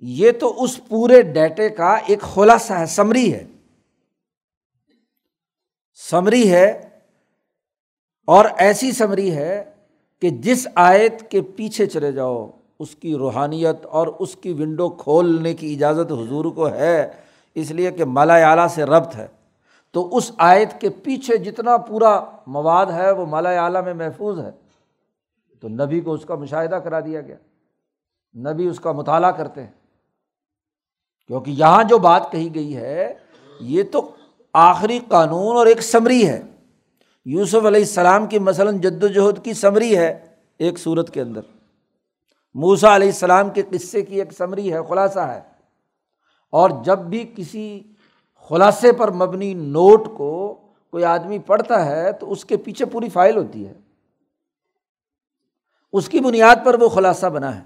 [0.00, 3.46] یہ تو اس پورے ڈیٹے کا ایک خلاصہ ہے، سمری ہے۔
[6.10, 6.88] سمری ہے
[8.26, 9.64] اور ایسی سمری ہے
[10.20, 15.54] کہ جس آیت کے پیچھے چلے جاؤ، اس کی روحانیت اور اس کی ونڈو کھولنے
[15.54, 17.10] کی اجازت حضور کو ہے،
[17.54, 19.26] اس لیے کہ مالا اعلیٰ سے ربط ہے۔
[19.90, 24.50] تو اس آیت کے پیچھے جتنا پورا مواد ہے، وہ مالا اعلیٰ میں محفوظ ہے۔
[25.62, 27.36] تو نبی کو اس کا مشاہدہ کرا دیا گیا۔
[28.52, 29.70] نبی اس کا مطالعہ کرتے ہیں۔
[31.26, 33.14] کیونکہ یہاں جو بات کہی گئی ہے،
[33.60, 34.10] یہ تو
[34.52, 36.42] آخری قانون اور ایک سمری ہے۔
[37.24, 40.26] یوسف علیہ السلام کی مثلاً جد وجہد کی سمری ہے
[40.58, 41.40] ایک صورت کے اندر۔
[42.54, 45.40] موسا علیہ السلام کے قصے کی ایک سمری ہے، خلاصہ ہے۔
[46.50, 47.82] اور جب بھی کسی
[48.48, 50.54] خلاصے پر مبنی نوٹ کو
[50.90, 53.74] کوئی آدمی پڑھتا ہے، تو اس کے پیچھے پوری فائل ہوتی ہے۔
[55.92, 57.60] اس کی بنیاد پر وہ خلاصہ بنا ہے۔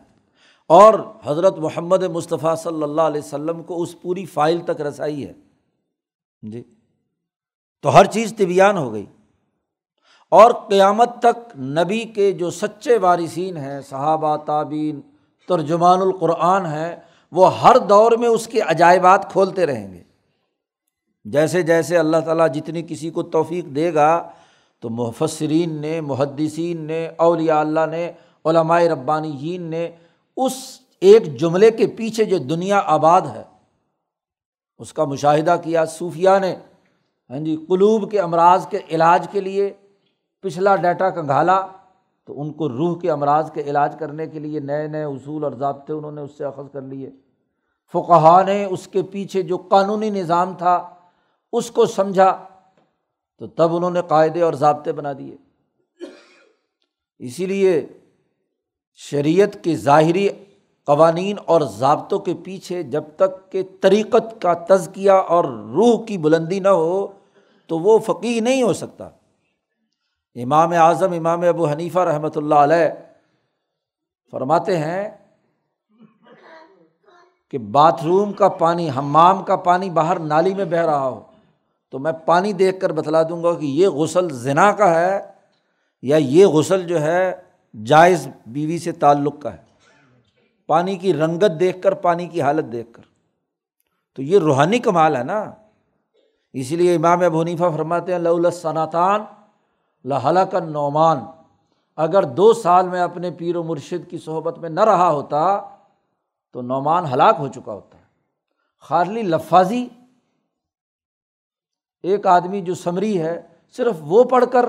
[0.67, 5.33] اور حضرت محمد مصطفیٰ صلی اللہ علیہ وسلم کو اس پوری فائل تک رسائی ہے۔
[6.43, 6.63] جی۔
[7.83, 9.07] تو ہر چیز طبیان ہو گئی۔
[10.31, 15.01] اور قیامت تک نبی کے جو سچے وارثین ہیں، صحابہ تعبین
[15.49, 16.97] ترجمان القرآن ہیں،
[17.33, 20.03] وہ ہر دور میں اس کے عجائبات کھولتے رہیں گے۔
[21.25, 24.31] جیسے جیسے اللہ تعالیٰ جتنی کسی کو توفیق دے گا
[24.87, 28.13] تو مفسرین نے، محدثین نے، اولیاء اللہ نے
[28.45, 29.91] علمائے ربانی نے
[30.37, 30.53] اس
[31.01, 33.43] ایک جملے کے پیچھے جو دنیا آباد ہے،
[34.79, 36.57] اس کا مشاہدہ کیا۔ صوفیہ نے
[37.31, 39.73] ہاں جی قلوب کے امراض کے علاج کے لیے
[40.43, 41.67] پچھلا ڈیٹا کنگھالا
[42.25, 45.53] تو ان کو روح کے امراض کے علاج کرنے کے لیے نئے نئے اصول اور
[45.53, 47.11] ضابطے انہوں نے اس سے اخذ کر لیے۔
[47.93, 50.95] فقہ نے اس کے پیچھے جو قانونی نظام تھا،
[51.53, 52.45] اس کو سمجھا۔
[53.39, 55.37] تو تب انہوں نے قاعدے اور ضابطے بنا دیے۔
[57.19, 57.87] اسی لیے
[58.95, 60.29] شریعت کے ظاہری
[60.85, 66.61] قوانین اور ضابطوں کے پیچھے جب تک کہ طریقت کا تزکیہ اور روح کی بلندی
[66.61, 67.07] نہ ہو
[67.67, 69.05] تو وہ فقی نہیں ہو سکتا۔
[70.35, 72.89] امام اعظم، امام ابو حنیفہ رحمۃ اللہ علیہ
[74.31, 75.11] فرماتے ہیں
[77.51, 81.23] کہ باتھ روم کا پانی ہمام کا پانی باہر نالی میں بہہ رہا ہو۔
[81.91, 85.21] تو میں پانی دیکھ کر بتلا دوں گا کہ یہ غسل زنا کا ہے
[86.03, 87.43] یا یہ غسل جو ہے
[87.85, 89.67] جائز بیوی سے تعلق کا ہے۔
[90.67, 93.03] پانی کی رنگت دیکھ کر، پانی کی حالت دیکھ کر۔
[94.15, 95.51] تو یہ روحانی کمال ہے نا۔
[96.53, 99.25] اسی لیے امام ابو حنیفہ فرماتے ہیں لناتان
[100.05, 101.19] لہلا کا نعمان
[101.97, 105.61] اگر دو سال میں اپنے پیر و مرشد کی صحبت میں نہ رہا ہوتا
[106.53, 108.03] تو نعمان ہلاک ہو چکا ہوتا۔ ہے
[108.81, 109.87] خارلی لفاظی
[112.07, 113.43] ایک آدمی جو سمری ہے،
[113.77, 114.67] صرف وہ پڑھ کر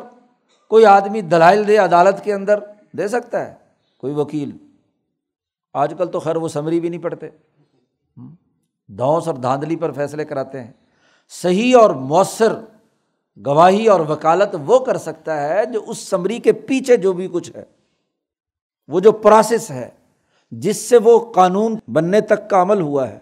[0.70, 2.60] کوئی آدمی دلائل دے عدالت کے اندر
[2.98, 3.54] دے سکتا ہے،
[3.98, 4.52] کوئی وکیل۔
[5.74, 7.30] آج کل تو خیر وہ سمری بھی نہیں پڑھتے۔
[8.88, 10.72] دھونس اور دھاندلی پر فیصلے کراتے ہیں۔
[11.30, 12.60] صحیح اور مؤثر
[13.46, 17.52] گواہی اور وکالت وہ کر سکتا ہے جو اس سمری کے پیچھے جو بھی کچھ
[17.56, 17.64] ہے۔
[18.88, 19.90] وہ جو پروسیس ہے،
[20.52, 23.20] جس سے وہ قانون بننے تک کا عمل ہوا ہے۔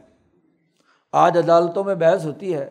[1.12, 2.70] آج عدالتوں میں بحث ہوتی ہے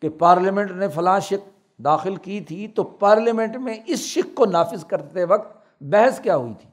[0.00, 1.50] کہ پارلیمنٹ نے فلاں شک
[1.84, 6.54] داخل کی تھی تو پارلیمنٹ میں اس شک کو نافذ کرتے وقت بحث کیا ہوئی
[6.60, 6.70] تھی؟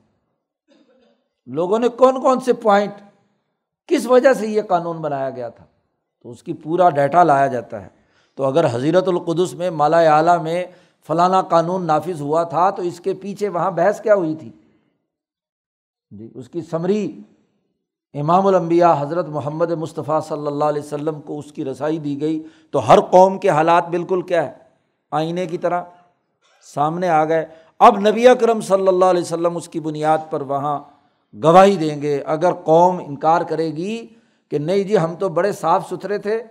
[1.45, 2.93] لوگوں نے کون کون سے پوائنٹ
[3.87, 5.65] کس وجہ سے یہ قانون بنایا گیا تھا؟
[6.23, 7.87] تو اس کی پورا ڈیٹا لایا جاتا ہے۔
[8.35, 10.65] تو اگر حضیرت القدس میں مالا اعلیٰ میں
[11.07, 14.51] فلانا قانون نافذ ہوا تھا تو اس کے پیچھے وہاں بحث کیا ہوئی تھی؟
[16.11, 17.19] جی اس کی سمری
[18.19, 22.43] امام الانبیاء حضرت محمد مصطفیٰ صلی اللہ علیہ وسلم کو اس کی رسائی دی گئی
[22.71, 24.51] تو ہر قوم کے حالات بالکل کیا ہے؟
[25.11, 25.83] آئینے کی طرح
[26.73, 27.45] سامنے آ گئے۔
[27.79, 30.79] اب نبی اکرم صلی اللہ علیہ وسلم اس کی بنیاد پر وہاں
[31.43, 34.07] گواہی دیں گے۔ اگر قوم انکار کرے گی
[34.51, 36.43] کہ نہیں جی ہم تو بڑے صاف ستھرے تھے،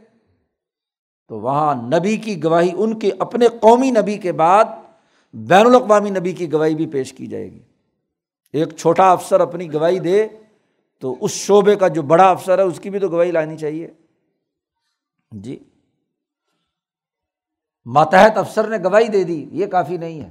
[1.29, 4.65] تو وہاں نبی کی گواہی، ان کے اپنے قومی نبی کے بعد
[5.35, 7.61] بین الاقوامی نبی کی گواہی بھی پیش کی جائے گی۔
[8.53, 10.27] ایک چھوٹا افسر اپنی گواہی دے
[10.99, 13.89] تو اس شعبے کا جو بڑا افسر ہے، اس کی بھی تو گواہی لانی چاہیے۔
[15.31, 15.59] جی۔
[17.87, 20.31] ماتحت افسر نے گواہی دے دی، یہ کافی نہیں ہے۔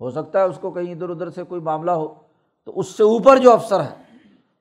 [0.00, 2.14] ہو سکتا ہے اس کو کہیں ادھر ادھر سے کوئی معاملہ ہو۔
[2.64, 3.94] تو اس سے اوپر جو افسر ہے،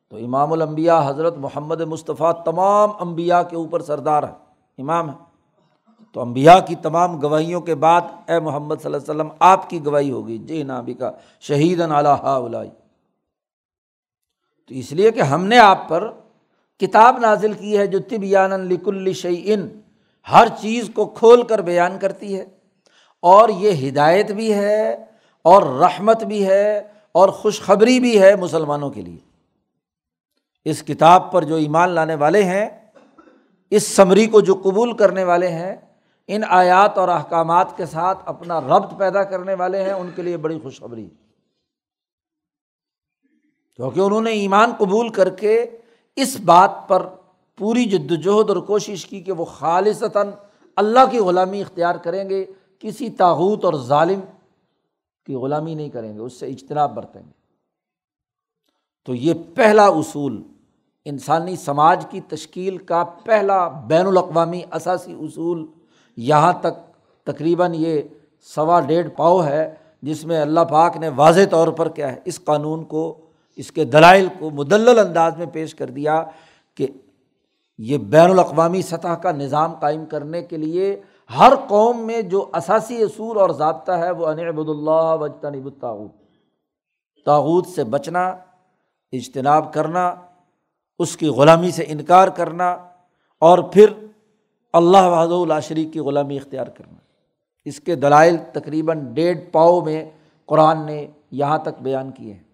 [0.10, 4.34] تو امام الانبیاء حضرت محمد مصطفیٰ تمام انبیاء کے اوپر سردار ہے،
[4.78, 5.36] امام ہے۔
[6.13, 9.86] تو امبیا کی تمام گواہیوں کے بعد اے محمد صلی اللہ علیہ وسلم، آپ کی
[9.86, 12.70] گواہی ہوگی۔ جی ہاں، نابی کا شہید اولائی
[14.67, 16.12] تو اس لیے کہ ہم نے آپ پر
[16.80, 19.80] کتاب نازل کی ہے جو طبیان لکل شعین
[20.32, 22.45] ہر چیز کو کھول کر بیان کرتی ہے
[23.19, 25.06] اور یہ ہدایت بھی ہے
[25.41, 29.17] اور رحمت بھی ہے اور خوشخبری بھی ہے مسلمانوں کے لیے۔
[30.65, 32.69] اس کتاب پر جو ایمان لانے والے ہیں،
[33.71, 35.75] اس سمری کو جو قبول کرنے والے ہیں،
[36.28, 40.38] ان آیات اور احکامات کے ساتھ اپنا ربط پیدا کرنے والے ہیں، ان کے لیے
[40.38, 41.10] بڑی خوشخبری۔
[43.77, 45.65] کیونکہ انہوں نے ایمان قبول کر کے
[46.15, 47.05] اس بات پر
[47.55, 50.29] پوری جد وجہد اور کوشش کی کہ وہ خالصتاً
[50.75, 52.45] اللہ کی غلامی اختیار کریں گے،
[52.79, 54.19] کسی تاحوت اور ظالم
[55.25, 57.31] کی غلامی نہیں کریں گے، اس سے اجتناب برتیں گے۔
[59.05, 60.43] تو یہ پہلا اصول
[61.05, 65.65] انسانی سماج کی تشکیل کا پہلا بین الاقوامی اثاثی اصول
[66.17, 66.73] یہاں تک
[67.23, 68.01] تقریباً یہ
[68.41, 72.43] سوا ڈیڑھ پاؤ ہے، جس میں اللہ پاک نے واضح طور پر کیا ہے، اس
[72.43, 73.24] قانون کو
[73.56, 76.24] اس کے دلائل کو مدلل انداز میں پیش کر دیا
[76.76, 76.88] کہ
[77.78, 81.02] یہ بین الاقوامی سطح کا نظام قائم کرنے کے لیے
[81.39, 86.10] ہر قوم میں جو اثاثی اصول اور ضابطہ ہے وہ انعبد اللہ وجتنب الطاعود
[87.26, 88.28] تاغوت سے بچنا،
[89.12, 90.15] اجتناب کرنا،
[91.00, 92.78] اس کی غلامی سے انکار کرنا
[93.39, 93.86] اور پھر
[94.74, 96.98] اللہ وحد اللہ شریک کی غلامی اختیار کرنا۔
[97.65, 100.10] اس کے دلائل تقریباً ڈیڑھ پاؤ میں
[100.46, 102.44] قرآن نے یہاں تک بیان کیے ہیں۔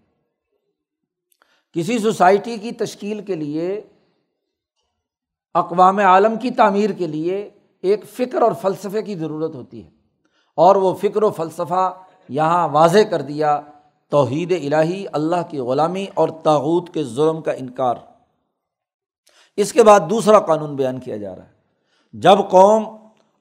[1.73, 3.81] کسی سوسائٹی کی تشکیل کے لیے،
[5.53, 7.49] اقوام عالم کی تعمیر کے لیے
[7.81, 9.89] ایک فکر اور فلسفے کی ضرورت ہوتی ہے۔
[10.55, 11.93] اور وہ فکر و فلسفہ
[12.29, 13.61] یہاں واضح کر دیا،
[14.09, 17.95] توحید الہی، اللہ کی غلامی اور تاغوت کے ظلم کا انکار۔
[19.57, 21.51] اس کے بعد دوسرا قانون بیان کیا جا رہا ہے۔
[22.13, 22.95] جب قوم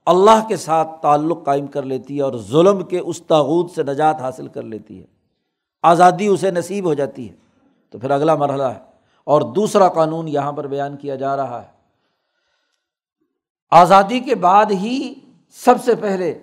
[0.07, 4.21] اللہ کے ساتھ تعلق قائم کر لیتی ہے اور ظلم کے اس تاغوت سے نجات
[4.21, 5.07] حاصل کر لیتی ہے،
[5.83, 7.50] آزادی اسے نصیب ہو جاتی ہے۔
[7.91, 8.79] تو پھر اگلا مرحلہ ہے۔
[9.25, 11.67] اور دوسرا قانون یہاں پر بیان کیا جا رہا ہے۔
[13.71, 15.15] آزادی کے بعد ہی
[15.51, 16.39] سب سے پہلے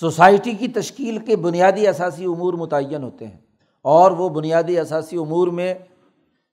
[0.00, 3.38] سوسائٹی کی تشکیل کے بنیادی اثاثی امور متعین ہوتے ہیں۔
[3.82, 5.74] اور وہ بنیادی اثاثی امور میں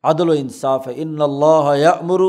[0.03, 2.19] عدل و انصاف ہے۔ ان اللہ یمر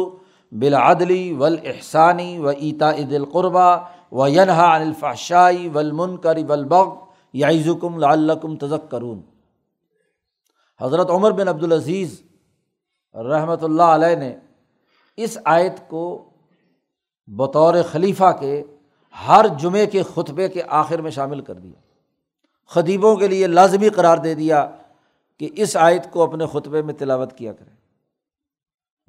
[0.52, 3.76] بالعدلی احسانی و ایتا عد القربہ
[4.12, 6.94] و ینہا الفاشائی ولمن کر ولبغ
[7.32, 9.20] یازکم لعلکم تزک کرون
[10.82, 12.22] حضرت عمر بن عبدالعزیز
[13.14, 14.36] رحمۃ اللہ علیہ نے
[15.16, 16.30] اس آیت کو
[17.26, 18.62] بطور خلیفہ کے
[19.28, 21.80] ہر جمعے کے خطبے کے آخر میں شامل کر دیا۔
[22.68, 24.70] خطیبوں کے لیے لازمی قرار دے دیا
[25.38, 27.70] کہ اس آیت کو اپنے خطبے میں تلاوت کیا کرے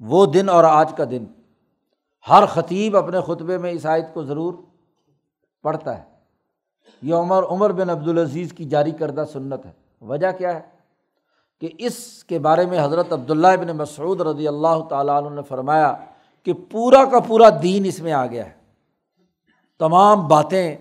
[0.00, 1.24] وہ دن اور آج کا دن۔
[2.28, 4.54] ہر خطیب اپنے خطبے میں اس آیت کو ضرور
[5.62, 6.02] پڑھتا ہے۔
[7.02, 10.73] یہ عمر عمر بن عبدالعزیز کی جاری کردہ سنت ہے۔ وجہ کیا ہے؟
[11.64, 15.96] کہ اس کے بارے میں حضرت عبداللہ ابن مسعود رضی اللہ تعالیٰ عنہ نے فرمایا
[16.42, 18.52] کہ پورا کا پورا دین اس میں آ گیا ہے۔
[19.78, 20.76] تمام باتیں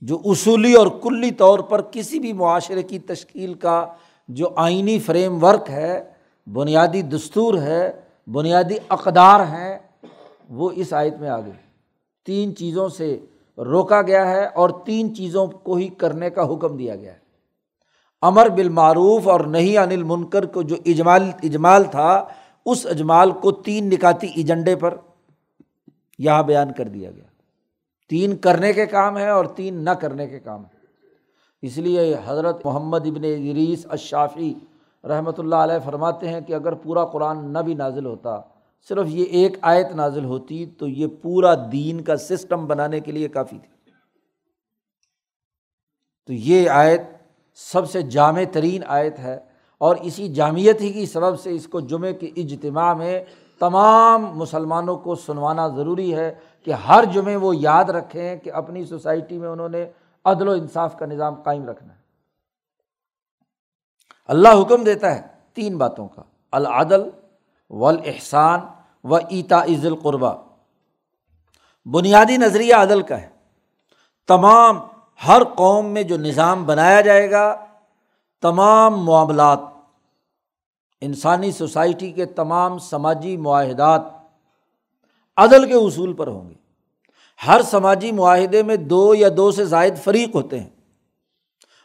[0.00, 3.86] جو اصولی اور کلی طور پر کسی بھی معاشرے کی تشکیل کا
[4.28, 6.04] جو آئینی فریم ورک ہے،
[6.46, 9.78] بنیادی دستور ہے، بنیادی اقدار ہیں،
[10.48, 11.52] وہ اس آیت میں آ گئی
[12.26, 13.18] تین چیزوں سے
[13.58, 17.25] روکا گیا ہے اور تین چیزوں کو ہی کرنے کا حکم دیا گیا ہے۔
[18.22, 22.28] امر بالمعروف اور نہیں انل منکر کو جو اجمال اجمال تھا،
[22.66, 24.96] اس اجمال کو تین نکاتی ایجنڈے پر
[26.18, 27.24] یہاں بیان کر دیا گیا۔
[28.08, 30.76] تین کرنے کے کام ہیں اور تین نہ کرنے کے کام ہیں۔
[31.62, 34.54] اس لیے حضرت محمد ابن ادریس اشافی
[35.04, 38.40] رحمۃ اللہ علیہ فرماتے ہیں کہ اگر پورا قرآن نہ بھی نازل ہوتا،
[38.88, 43.28] صرف یہ ایک آیت نازل ہوتی، تو یہ پورا دین کا سسٹم بنانے کے لیے
[43.28, 43.90] کافی تھی۔
[46.26, 47.00] تو یہ آیت
[47.56, 49.38] سب سے جامع ترین آیت ہے
[49.78, 53.24] اور اسی جامعت ہی کی سبب سے اس کو جمعے کے اجتماع میں
[53.58, 59.38] تمام مسلمانوں کو سنوانا ضروری ہے کہ ہر جمعے وہ یاد رکھیں کہ اپنی سوسائٹی
[59.38, 59.90] میں انہوں نے
[60.24, 61.98] عدل و انصاف کا نظام قائم رکھنا ہے۔
[64.28, 65.22] اللہ حکم دیتا ہے
[65.54, 67.02] تین باتوں کا، العدل
[67.70, 68.60] و احسان
[69.04, 70.34] و ایتا عز القربہ
[71.86, 73.28] بنیادی نظریہ عدل کا ہے۔
[74.28, 74.78] تمام
[75.26, 77.66] ہر قوم میں جو نظام بنایا جائے گا،
[78.42, 79.58] تمام معاملات،
[81.00, 84.00] انسانی سوسائٹی کے تمام سماجی معاہدات
[85.36, 86.54] عدل کے اصول پر ہوں گے۔
[87.46, 90.70] ہر سماجی معاہدے میں دو یا دو سے زائد فریق ہوتے ہیں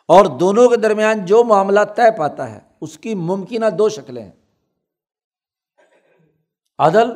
[0.08, 4.32] اور دونوں کے درمیان جو معاملہ طے پاتا ہے، اس کی ممکنہ دو شکلیں ہیں۔
[6.80, 7.12] عدل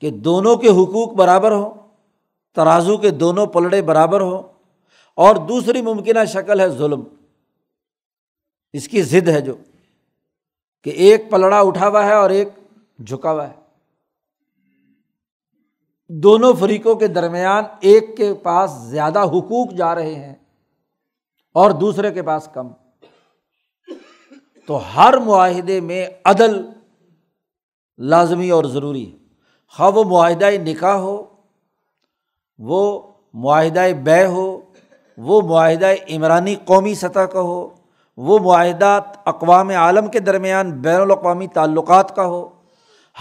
[0.00, 1.74] کہ دونوں کے حقوق برابر ہوں،
[2.54, 4.55] ترازو کے دونوں پلڑے برابر ہوں
[5.16, 7.02] اور دوسری ممکنہ شکل ہے ظلم۔
[8.72, 9.54] اس کی ضد ہے جو
[10.84, 12.48] کہ ایک پلڑا اٹھا ہوا ہے اور ایک
[13.06, 13.54] جھکا ہوا ہے۔
[16.08, 20.34] دونوں فریقوں کے درمیان ایک کے پاس زیادہ حقوق جا رہے ہیں
[21.52, 22.68] اور دوسرے کے پاس کم۔
[24.66, 26.66] تو ہر معاہدے میں عدل
[27.98, 29.16] لازمی اور ضروری ہے۔
[29.76, 31.24] خواہ وہ معاہدۂ نکاح ہو،
[32.58, 34.65] وہ معاہدۂ بے ہو
[35.16, 37.74] وہ معاہدہ عمرانی قومی سطح کا ہو،
[38.16, 42.62] وہ معاہدات اقوام عالم کے درمیان بین الاقوامی تعلقات کا ہو،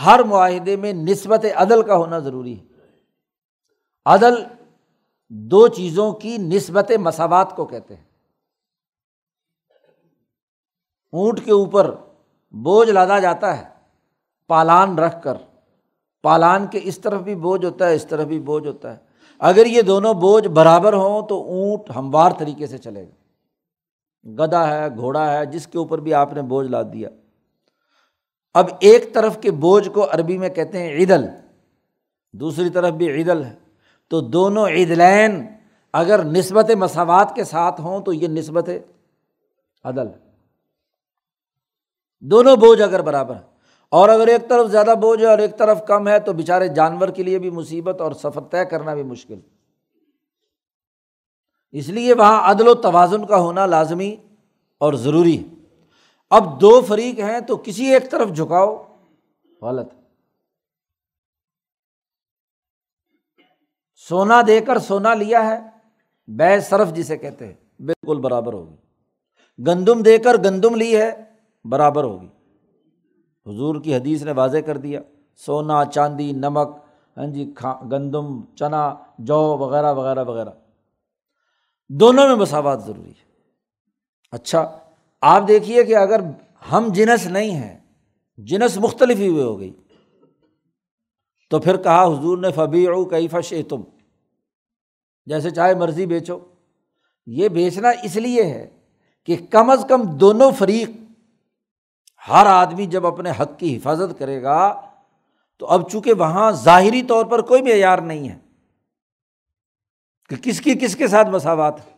[0.06, 2.66] ہر معاہدے میں نسبت عدل کا ہونا ضروری ہے۔
[4.06, 4.44] عدل
[5.30, 8.04] دو چیزوں کی نسبت مساوات کو کہتے ہیں۔
[11.12, 11.96] اونٹ کے اوپر
[12.52, 13.64] بوجھ لادا جاتا ہے،
[14.48, 15.34] پالان رکھ کر،
[16.22, 19.05] پالان کے اس طرف بھی بوجھ ہوتا ہے، اس طرف بھی بوجھ ہوتا ہے۔
[19.40, 23.16] اگر یہ دونوں بوجھ برابر ہوں تو اونٹ ہموار طریقے سے چلے گا۔
[24.30, 27.10] گدا ہے، گھوڑا ہے، جس کے اوپر بھی آپ نے بوجھ لاد دیا۔
[28.54, 31.26] اب ایک طرف کے بوجھ کو عربی میں کہتے ہیں عیدل،
[32.34, 33.56] دوسری طرف بھی عیدل ہے۔
[34.08, 35.46] تو دونوں عیدلین
[35.94, 38.70] اگر نسبت مساوات کے ساتھ ہوں تو یہ نسبت
[39.84, 40.08] عدل۔
[42.20, 43.55] دونوں بوجھ اگر برابر ہے
[43.90, 47.08] اور اگر ایک طرف زیادہ بوجھ ہے اور ایک طرف کم ہے تو بیچارے جانور
[47.08, 49.40] کے لیے بھی مصیبت اور سفر طے کرنا بھی مشکل۔
[51.72, 54.16] اس لیے وہاں عدل و توازن کا ہونا لازمی
[54.78, 55.56] اور ضروری ہے۔
[56.30, 58.84] اب دو فریق ہیں تو کسی ایک طرف جھکاؤ
[59.62, 59.94] غلط۔
[63.96, 65.60] سونا دے کر سونا لیا ہے
[66.28, 68.76] بے صرف جسے کہتے ہیں، بالکل برابر ہوگی۔
[69.68, 71.24] گندم دے کر گندم لی ہے،
[71.66, 72.28] برابر ہوگی۔
[73.48, 75.02] حضور کی حدیث نے واضح کر دیا۔
[75.38, 76.78] سونا، چاندی، نمک
[77.18, 80.50] ہاں جی کھا، گندم، چنا، جو، وغیرہ وغیرہ وغیرہ۔
[81.90, 83.26] دونوں میں مساوات ضروری ہے۔
[84.32, 84.78] اچھا
[85.22, 86.20] آپ دیکھیے کہ اگر
[86.72, 87.78] ہم جنس نہیں ہیں،
[88.38, 89.74] جنس مختلف ہی ہوئے ہو گئی،
[91.50, 93.82] تو پھر کہا حضور نے فبی او کئی فش تم
[95.26, 96.40] جیسے چاہے مرضی بیچو۔
[97.26, 98.70] یہ بیچنا اس لیے ہے
[99.26, 100.90] کہ کم از کم دونوں فریق
[102.30, 104.82] ہر آدمی جب اپنے حق کی حفاظت کرے گا،
[105.58, 108.38] تو اب چونکہ وہاں ظاہری طور پر کوئی معیار نہیں ہے،
[110.30, 111.92] کہ کس کی کس کے ساتھ مساوات ہے؟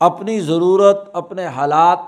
[0.00, 1.98] اپنی ضرورت، اپنے حالات،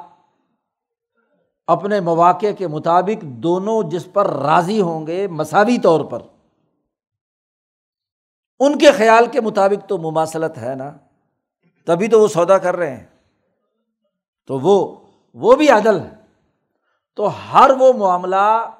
[1.66, 6.22] اپنے مواقع کے مطابق دونوں جس پر راضی ہوں گے مساوی طور پر،
[8.58, 10.92] ان کے خیال کے مطابق تو مماثلت ہے نا،
[11.84, 13.06] تبھی تو وہ سودا کر رہے ہیں۔
[14.46, 14.96] تو وہ
[15.34, 16.15] وہ بھی عدل ہے۔
[17.16, 18.70] تو ہر وہ معاملہ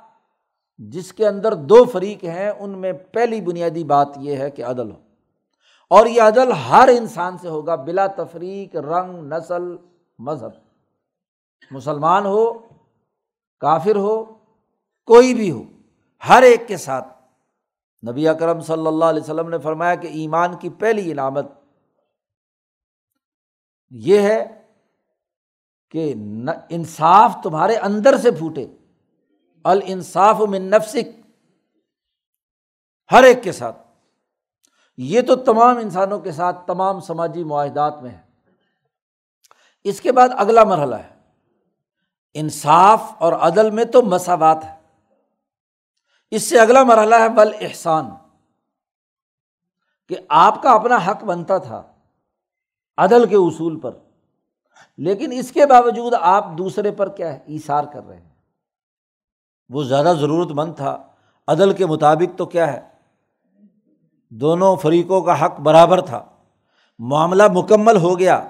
[0.78, 4.90] جس کے اندر دو فریق ہیں، ان میں پہلی بنیادی بات یہ ہے کہ عدل
[4.90, 4.96] ہو۔
[5.90, 9.76] اور یہ عدل ہر انسان سے ہوگا بلا تفریق، رنگ، نسل،
[10.18, 10.50] مذہب۔
[11.70, 12.52] مسلمان ہو،
[13.60, 14.24] کافر ہو،
[15.04, 15.62] کوئی بھی ہو،
[16.28, 17.08] ہر ایک کے ساتھ۔
[18.10, 21.46] نبی اکرم صلی اللہ علیہ وسلم نے فرمایا کہ ایمان کی پہلی علامت
[23.90, 24.65] یہ ہے
[25.90, 26.14] کہ
[26.68, 28.66] انصاف تمہارے اندر سے پھوٹے۔
[29.64, 31.26] الانصاف من نفسک،
[33.12, 33.76] ہر ایک کے ساتھ۔
[34.96, 38.20] یہ تو تمام انسانوں کے ساتھ تمام سماجی معاہدات میں ہے۔
[39.84, 41.16] اس کے بعد اگلا مرحلہ ہے۔
[42.34, 44.76] انصاف اور عدل میں تو مساوات ہے۔
[46.30, 48.10] اس سے اگلا مرحلہ ہے بل احسان
[50.08, 51.92] کہ آپ کا اپنا حق بنتا تھا
[52.96, 53.90] عدل کے اصول پر۔
[54.96, 58.30] لیکن اس کے باوجود آپ دوسرے پر کیا ہے؟ ایسار کر رہے ہیں۔
[59.68, 61.02] وہ زیادہ ضرورت مند تھا۔
[61.48, 62.80] عدل کے مطابق تو کیا ہے؟
[64.30, 66.24] دونوں فریقوں کا حق برابر تھا۔
[66.98, 68.48] معاملہ مکمل ہو گیا۔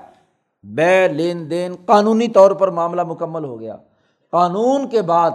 [0.63, 3.77] بے لین دین قانونی طور پر معاملہ مکمل ہو گیا۔
[4.31, 5.31] قانون کے بعد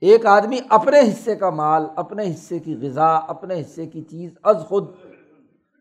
[0.00, 4.64] ایک آدمی اپنے حصے کا مال، اپنے حصے کی غذا، اپنے حصے کی چیز از
[4.68, 4.88] خود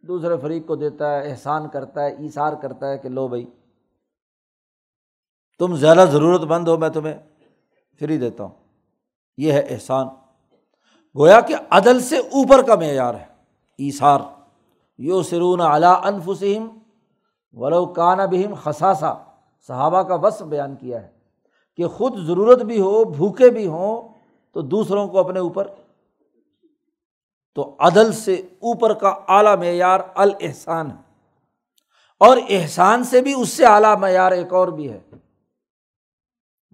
[0.02, 3.46] دوسرے فریق کو دیتا ہے، احسان کرتا ہے، ایثار کرتا ہے کہ لو بھائی
[5.60, 7.18] تم زیادہ ضرورت مند ہو، میں تمہیں
[7.99, 8.56] فری دیتا ہوں۔
[9.38, 10.08] یہ ہے احسان۔
[11.18, 13.26] گویا کہ عدل سے اوپر کا معیار ہے۔
[13.78, 14.20] ایثار۔
[14.97, 16.68] یو سرون اعلیٰ انفسم
[17.53, 19.14] ولو کان بہم خساسا
[19.68, 21.12] صحابہ کا وصف بیان کیا ہے
[21.78, 24.01] کہ خود ضرورت بھی ہو، بھوکے بھی ہوں،
[24.53, 25.68] تو دوسروں کو اپنے اوپر۔
[27.56, 31.30] تو عدل سے اوپر کا اعلیٰ معیار الحسان ہے۔
[32.20, 34.99] اور احسان سے بھی اس سے اعلیٰ معیار ایک اور بھی ہے۔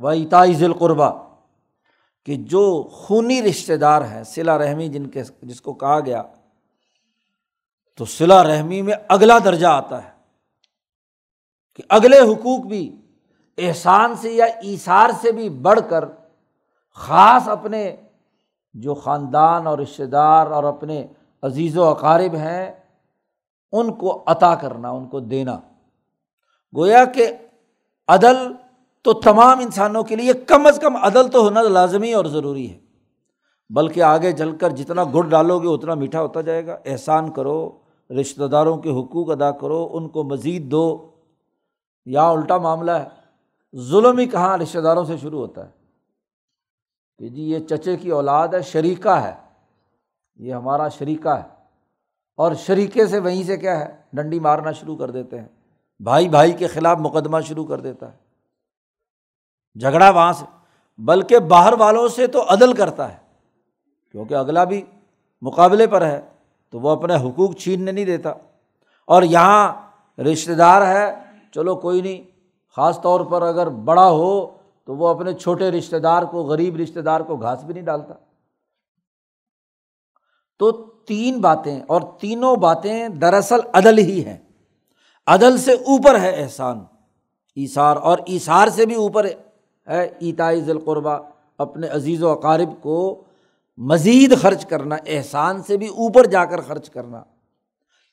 [0.01, 1.11] وہ اتائز القربہ
[2.25, 6.23] کہ جو خونی رشتے دار ہیں سلا رحمی جن کے، جس کو کہا گیا،
[7.97, 10.09] تو سلا رحمی میں اگلا درجہ آتا ہے
[11.75, 13.01] کہ اگلے حقوق بھی
[13.57, 16.05] احسان سے یا ایثار سے بھی بڑھ کر
[16.93, 17.95] خاص اپنے
[18.73, 21.07] جو خاندان اور رشتے دار اور اپنے
[21.41, 22.71] عزیز و اقارب ہیں،
[23.71, 25.59] ان کو عطا کرنا، ان کو دینا۔
[26.75, 27.31] گویا کہ
[28.07, 28.37] عدل
[29.03, 32.79] تو تمام انسانوں کے لیے کم از کم عدل تو ہونا لازمی اور ضروری ہے۔
[33.69, 37.77] بلکہ آگے چل کر جتنا گڑ ڈالو گے اتنا میٹھا ہوتا جائے گا۔ احسان کرو،
[38.21, 41.11] رشتہ داروں کے حقوق ادا کرو، ان کو مزید دو۔
[42.05, 43.07] یا الٹا معاملہ ہے۔
[43.77, 45.71] ظلم ہی کہاں رشتہ داروں سے شروع ہوتا ہے؟
[47.19, 49.33] کہ جی یہ چچے کی اولاد ہے، شریکہ ہے۔
[50.35, 51.43] یہ ہمارا شریکہ ہے۔
[52.37, 55.47] اور شریکے سے وہیں سے کیا ہے؟ ڈنڈی مارنا شروع کر دیتے ہیں۔
[56.03, 58.30] بھائی بھائی کے خلاف مقدمہ شروع کر دیتا ہے۔
[59.79, 60.45] جھگڑا وہاں سے،
[60.97, 63.17] بلکہ باہر والوں سے تو عدل کرتا ہے۔
[64.11, 64.81] کیونکہ اگلا بھی
[65.41, 66.21] مقابلے پر ہے،
[66.69, 68.33] تو وہ اپنے حقوق چھیننے نہیں دیتا۔
[69.07, 69.73] اور یہاں
[70.21, 71.15] رشتے دار ہے،
[71.53, 72.21] چلو کوئی نہیں،
[72.75, 74.47] خاص طور پر اگر بڑا ہو
[74.85, 78.13] تو وہ اپنے چھوٹے رشتے دار کو، غریب رشتے دار کو گھاس بھی نہیں ڈالتا۔
[80.59, 80.71] تو
[81.07, 84.37] تین باتیں، اور تینوں باتیں دراصل عدل ہی ہیں۔
[85.27, 86.79] عدل سے اوپر ہے احسان
[87.55, 89.25] ایسار اور ایسار سے بھی اوپر
[89.91, 91.17] ہے ایتائی ذیل قربہ
[91.57, 93.23] اپنے عزیز و اقارب کو
[93.77, 97.23] مزید خرچ کرنا، احسان سے بھی اوپر جا کر خرچ کرنا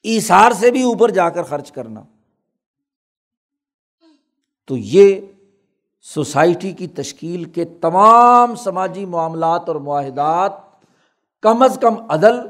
[0.02, 2.02] ایسار سے بھی اوپر جا کر خرچ کرنا۔
[4.66, 5.20] تو یہ
[6.00, 10.52] سوسائٹی کی تشکیل کے تمام سماجی معاملات اور معاہدات
[11.42, 12.40] کم از کم عدل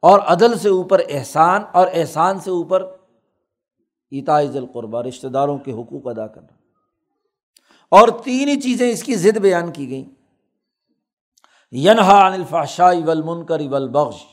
[0.00, 2.86] اور عدل سے اوپر احسان اور احسان سے اوپر
[4.12, 6.53] اتائز القربہ رشتہ داروں کے حقوق ادا کرنا۔
[7.94, 10.24] اور تین ہی چیزیں اس کی ضد بیان کی گئیں۔
[11.72, 14.26] ینہا عن الفاشا اول منکر اول بخش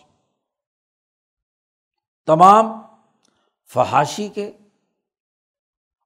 [2.25, 2.81] تمام
[3.73, 4.51] فحاشی کے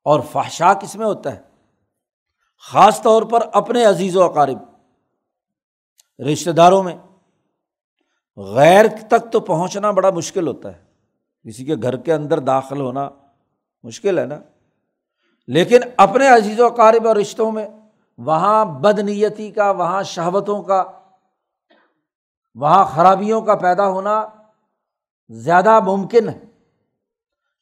[0.04, 1.42] اور فحشا کس میں ہوتا ہے؟
[2.58, 4.58] خاص طور پر اپنے عزیز و اقارب،
[6.22, 6.98] رشتہ داروں میں۔
[8.38, 10.84] غیر تک تو پہنچنا بڑا مشکل ہوتا ہے۔
[11.44, 13.10] کسی کے گھر کے اندر داخل ہونا
[13.84, 14.40] مشکل ہے نا؟
[15.48, 17.68] لیکن اپنے عزیز و اقارب اور رشتوں میں
[18.18, 20.84] وہاں بد نیتی کا، وہاں شہوتوں کا،
[22.56, 24.26] وہاں خرابیوں کا پیدا ہونا
[25.30, 26.40] زیادہ ممکن ہے۔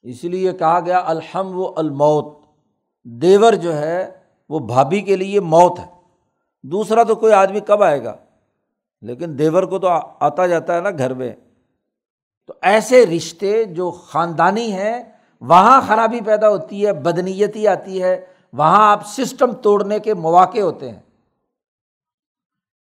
[0.02, 2.38] اس لیے کہا گیا الحم و الموت۔
[3.04, 4.12] دیور جو ہے،
[4.50, 5.92] وہ بھابھی کے لیے موت ہے۔
[6.64, 8.16] دوسرا تو کوئی آدمی کب آئے گا؟
[9.02, 9.88] لیکن دیور کو تو
[10.20, 11.36] آتا جاتا ہے نا گھر میں۔
[12.48, 15.13] تو ایسے رشتے جو خاندانی ہیں
[15.48, 20.92] وہاں خرابی پیدا ہوتی ہے، بدنیتی آتی ہے، وہاں آپ سسٹم توڑنے کے مواقع ہوتے
[20.92, 21.00] ہیں۔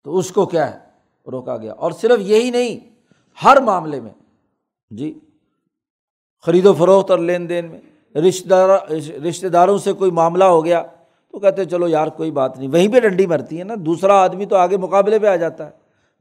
[0.03, 0.79] تو اس کو کیا ہے؟
[1.31, 2.79] روکا گیا۔ اور صرف یہی نہیں،
[3.43, 4.11] ہر معاملے میں۔
[4.89, 5.19] جی
[6.45, 7.81] خرید و فروخت اور لین دین میں۔
[8.17, 8.69] رشتے دار
[9.29, 10.83] رشتے داروں سے کوئی معاملہ ہو گیا
[11.31, 14.45] تو کہتے چلو یار، کوئی بات نہیں۔ وہیں پہ ڈنڈی مرتی ہے نا، دوسرا آدمی
[14.45, 15.71] تو آگے مقابلے پہ آ جاتا ہے۔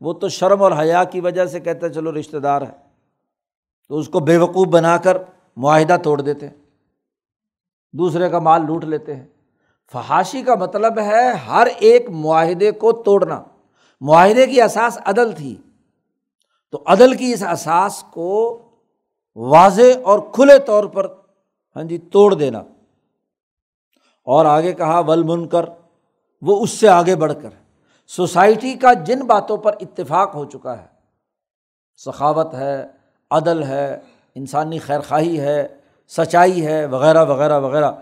[0.00, 2.88] وہ تو شرم اور حیا کی وجہ سے کہتا ہے، چلو رشتے دار ہے
[3.88, 5.16] تو اس کو بے وقوف بنا کر
[5.56, 6.54] معاہدہ توڑ دیتے ہیں،
[7.92, 9.26] دوسرے کا مال لوٹ لیتے ہیں۔
[9.92, 13.42] فحاشی کا مطلب ہے ہر ایک معاہدے کو توڑنا۔
[14.00, 15.56] معاہدے کی اساس عدل تھی۔
[16.70, 18.60] تو عدل کی اس اساس کو
[19.36, 21.14] واضح اور کھلے طور پر
[21.76, 22.58] ہاں جی توڑ دینا۔
[24.24, 25.64] اور آگے کہا ول من کر
[26.42, 27.50] وہ اس سے آگے بڑھ کر۔
[28.06, 30.86] سوسائٹی کا جن باتوں پر اتفاق ہو چکا ہے،
[31.96, 32.86] سخاوت ہے،
[33.30, 33.98] عدل ہے
[34.34, 35.68] انسانی خیر خواہی ہے،
[36.08, 37.92] سچائی ہے، وغیرہ وغیرہ وغیرہ،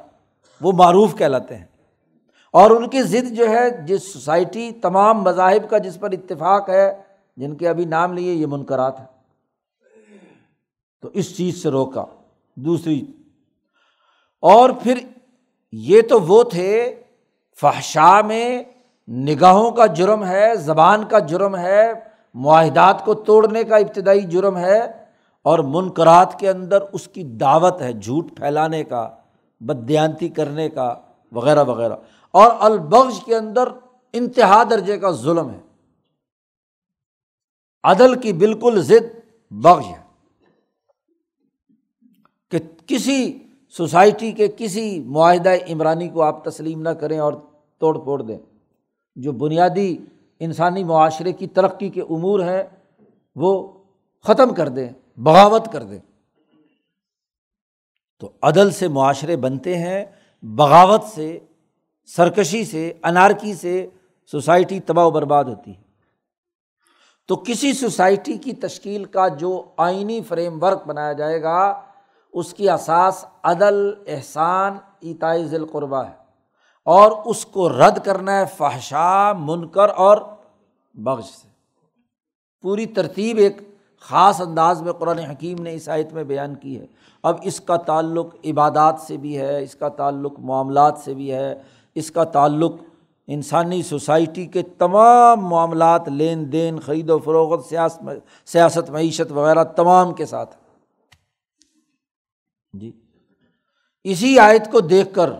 [0.60, 1.64] وہ معروف کہلاتے ہیں۔
[2.52, 7.02] اور ان کی ضد جو ہے، جس سوسائٹی تمام مذاہب کا جس پر اتفاق ہے،
[7.36, 9.04] جن کے ابھی نام لیے، یہ منقرات ہے
[11.00, 12.04] تو اس چیز سے روکا۔
[12.56, 13.06] دوسری،
[14.40, 14.98] اور پھر
[15.72, 17.02] یہ تو وہ تھے
[17.60, 18.62] فحشا میں
[19.08, 21.92] نگاہوں کا جرم ہے، زبان کا جرم ہے،
[22.34, 24.99] معاہدات کو توڑنے کا ابتدائی جرم ہے۔
[25.44, 29.10] اور منقرات کے اندر اس کی دعوت ہے جھوٹ پھیلانے کا
[29.60, 30.94] بدیانتی کرنے کا،
[31.32, 31.96] وغیرہ وغیرہ۔
[32.30, 33.68] اور البغش کے اندر
[34.12, 35.60] انتہا درجے کا ظلم ہے۔
[37.84, 39.20] عدل کی بالکل ضد
[39.50, 40.10] بغش ہے۔
[42.50, 43.38] کہ کسی
[43.68, 47.32] سوسائٹی کے کسی معاہدہ عمرانی کو آپ تسلیم نہ کریں اور
[47.78, 48.38] توڑ پھوڑ دیں۔
[49.16, 49.96] جو بنیادی
[50.40, 52.62] انسانی معاشرے کی ترقی کے امور ہیں،
[53.36, 53.68] وہ
[54.24, 54.88] ختم کر دیں۔
[55.24, 55.98] بغاوت کر دیں۔
[58.18, 60.04] تو عدل سے معاشرے بنتے ہیں،
[60.42, 61.38] بغاوت سے،
[62.04, 63.88] سرکشی سے، انارکی سے
[64.30, 65.82] سوسائٹی تباہ و برباد ہوتی ہے۔
[67.28, 71.82] تو کسی سوسائٹی کی تشکیل کا جو آئینی فریم ورک بنایا جائے گا،
[72.32, 73.74] اس کی اساس عدل،
[74.06, 76.14] احسان اتائز القربہ ہے۔
[76.84, 80.18] اور اس کو رد کرنا ہے فحشا منکر اور
[80.94, 81.48] بخش سے۔
[82.62, 83.56] پوری ترتیب ایک
[84.00, 86.86] خاص انداز میں قرآن حکیم نے اس آیت میں بیان کی ہے۔
[87.22, 91.54] اب اس کا تعلق عبادات سے بھی ہے، اس کا تعلق معاملات سے بھی ہے،
[91.94, 92.72] اس کا تعلق
[93.26, 97.64] انسانی سوسائٹی کے تمام معاملات، لین دین، خرید و فروغت
[98.46, 100.56] سیاست، معیشت وغیرہ تمام کے ساتھ
[102.72, 102.92] جی۔
[104.04, 105.30] اسی آیت کو دیکھ کر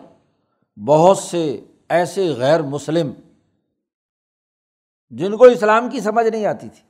[0.77, 3.11] بہت سے ایسے غیر مسلم
[5.11, 6.90] جن کو اسلام کی سمجھ نہیں آتی تھی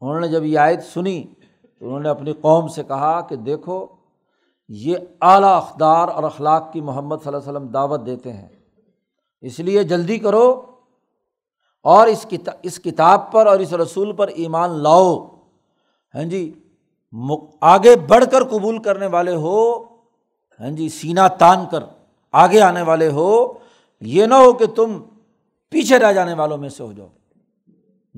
[0.00, 1.24] انہوں نے جب یہ آیت سنی
[1.78, 3.86] تو انہوں نے اپنی قوم سے کہا کہ دیکھو،
[4.68, 8.48] یہ اعلیٰ اقدار اور اخلاق کی محمد صلی اللہ علیہ وسلم دعوت دیتے ہیں۔
[9.40, 10.62] اس لیے جلدی کرو
[11.82, 15.26] اور اس کتا، اس کتاب پر اور اس رسول پر ایمان لاؤ۔
[16.14, 16.52] ہاں جی
[17.60, 19.82] آگے بڑھ کر قبول کرنے والے ہو۔
[20.60, 21.84] ہاں جی سینا تان کر
[22.32, 23.52] آگے آنے والے ہو۔
[24.00, 24.98] یہ نہ ہو کہ تم
[25.70, 27.06] پیچھے رہ جانے والوں میں سے ہو جاؤ۔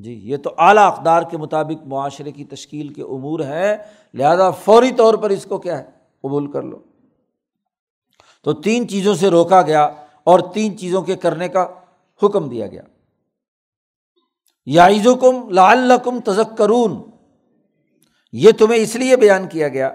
[0.03, 3.77] جی یہ تو اعلیٰ اقدار کے مطابق معاشرے کی تشکیل کے امور ہیں،
[4.15, 5.85] لہٰذا فوری طور پر اس کو کیا ہے؟
[6.23, 6.79] قبول کر لو۔
[8.45, 9.85] تو تین چیزوں سے روکا گیا
[10.25, 11.67] اور تین چیزوں کے کرنے کا
[12.23, 12.83] حکم دیا گیا۔
[14.67, 14.89] یا
[15.21, 17.11] کم لعلکم تذکرون۔
[18.33, 19.91] یہ تمہیں اس لیے بیان کیا گیا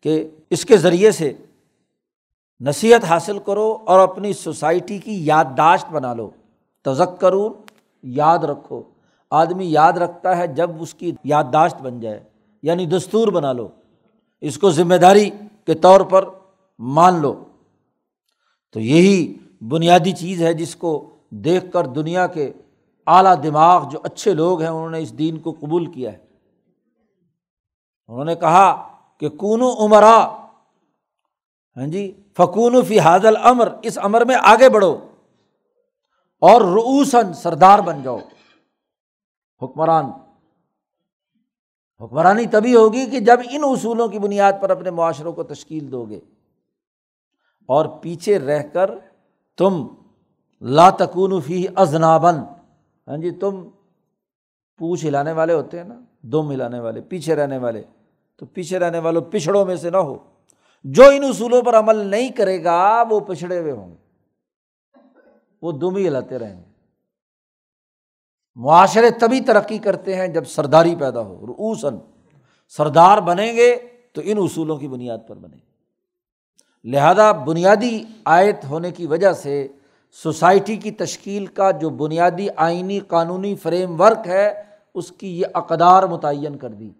[0.00, 1.32] کہ اس کے ذریعے سے
[2.60, 6.30] نصیحت حاصل کرو اور اپنی سوسائٹی کی یادداشت بنا لو۔
[6.84, 7.52] تذکرون،
[8.02, 8.82] یاد رکھو۔
[9.30, 12.24] آدمی یاد رکھتا ہے جب اس کی یادداشت بن جائے
[12.62, 13.68] یعنی دستور بنا لو۔
[14.40, 15.30] اس کو ذمہ داری
[15.66, 16.24] کے طور پر
[16.78, 17.44] مان لو۔
[18.72, 22.52] تو یہی بنیادی چیز ہے جس کو دیکھ کر دنیا کے
[23.06, 26.18] اعلیٰ دماغ جو اچھے لوگ ہیں، انہوں نے اس دین کو قبول کیا ہے۔
[28.08, 28.88] انہوں نے کہا
[29.20, 30.46] کہ کون عمرا
[31.76, 34.96] ہاں جی فکون فی حاضل امر اس امر میں آگے بڑھو
[36.40, 38.18] اور روسن سردار بن جاؤ۔
[39.62, 40.04] حکمران۔
[42.00, 46.04] حکمرانی تبھی ہوگی کہ جب ان اصولوں کی بنیاد پر اپنے معاشروں کو تشکیل دو
[46.04, 46.20] گے۔
[47.66, 48.90] اور پیچھے رہ کر
[49.58, 49.86] تم
[50.60, 52.34] لاتکون فی ازنابن
[53.08, 53.68] ہاں جی تم
[54.78, 57.82] پوچھ ہلانے والے ہوتے ہیں نا، دم ہلانے والے، پیچھے رہنے والے۔
[58.36, 60.18] تو پیچھے رہنے والوں پچھڑوں میں سے نہ ہو۔
[60.84, 63.96] جو ان اصولوں پر عمل نہیں کرے گا، وہ پچھڑے ہوئے ہوں گے۔
[65.62, 66.65] وہ دم ہی ہلاتے رہیں گے۔
[68.56, 71.98] معاشرے تبھی ترقی کرتے ہیں جب سرداری پیدا ہو روسن
[72.68, 73.76] سردار بنیں گے
[74.12, 75.56] تو ان اصولوں کی بنیاد پر بنے
[76.84, 79.68] لہذا بنیادی آیت ہونے کی وجہ سے
[80.22, 84.62] سوسائٹی کی تشکیل کا جو بنیادی آئینی قانونی فریم ورک ہے،
[84.94, 86.90] اس کی یہ اقدار متعین کر دی۔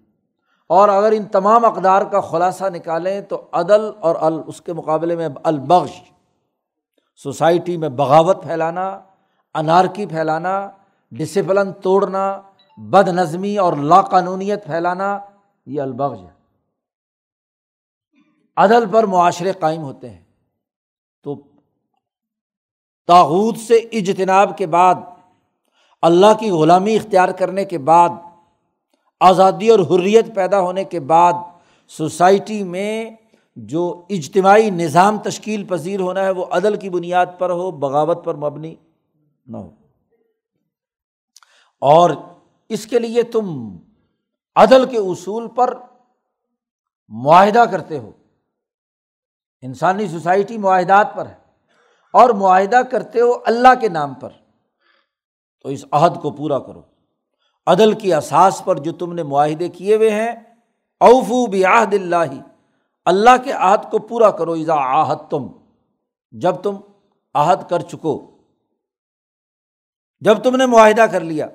[0.67, 5.17] اور اگر ان تمام اقدار کا خلاصہ نکالیں تو عدل اور ال، اس کے مقابلے
[5.17, 6.01] میں البخش
[7.17, 9.01] سوسائٹی میں بغاوت پھیلانا،
[9.55, 10.71] انارکی پھیلانا
[11.11, 12.43] ڈسپلن توڑنا
[12.77, 15.19] بد نظمی اور لا قانونیت پھیلانا،
[15.67, 16.31] یہ البغ ہے۔
[18.57, 20.23] عدل پر معاشرے قائم ہوتے ہیں۔
[21.23, 21.43] تو
[23.07, 24.95] تاحود سے اجتناب کے بعد،
[26.03, 28.09] اللہ کی غلامی اختیار کرنے کے بعد،
[29.21, 31.33] آزادی اور حریت پیدا ہونے کے بعد،
[31.89, 33.11] سوسائٹی میں
[33.57, 38.35] جو اجتماعی نظام تشکیل پذیر ہونا ہے، وہ عدل کی بنیاد پر ہو، بغاوت پر
[38.35, 38.75] مبنی
[39.47, 39.71] نہ ہو۔
[41.81, 42.11] اور
[42.69, 43.77] اس کے لیے تم
[44.55, 45.79] عدل کے اصول پر
[47.09, 48.11] معاہدہ کرتے ہو۔
[49.61, 51.37] انسانی سوسائٹی معاہدات پر ہے
[52.13, 54.29] اور معاہدہ کرتے ہو اللہ کے نام پر۔
[55.63, 56.83] تو اس عہد کو پورا کرو۔
[57.67, 60.33] عدل کی اثاث پر جو تم نے معاہدے کیے ہوئے ہیں
[61.01, 62.41] اوفو بعہد اللہ۔
[63.05, 65.49] اللہ کے عہد کو پورا کرو ایزا آہد تم
[66.31, 66.77] جب تم
[67.35, 68.39] عہد کر چکو،
[70.21, 71.49] جب تم نے معاہدہ کر لیا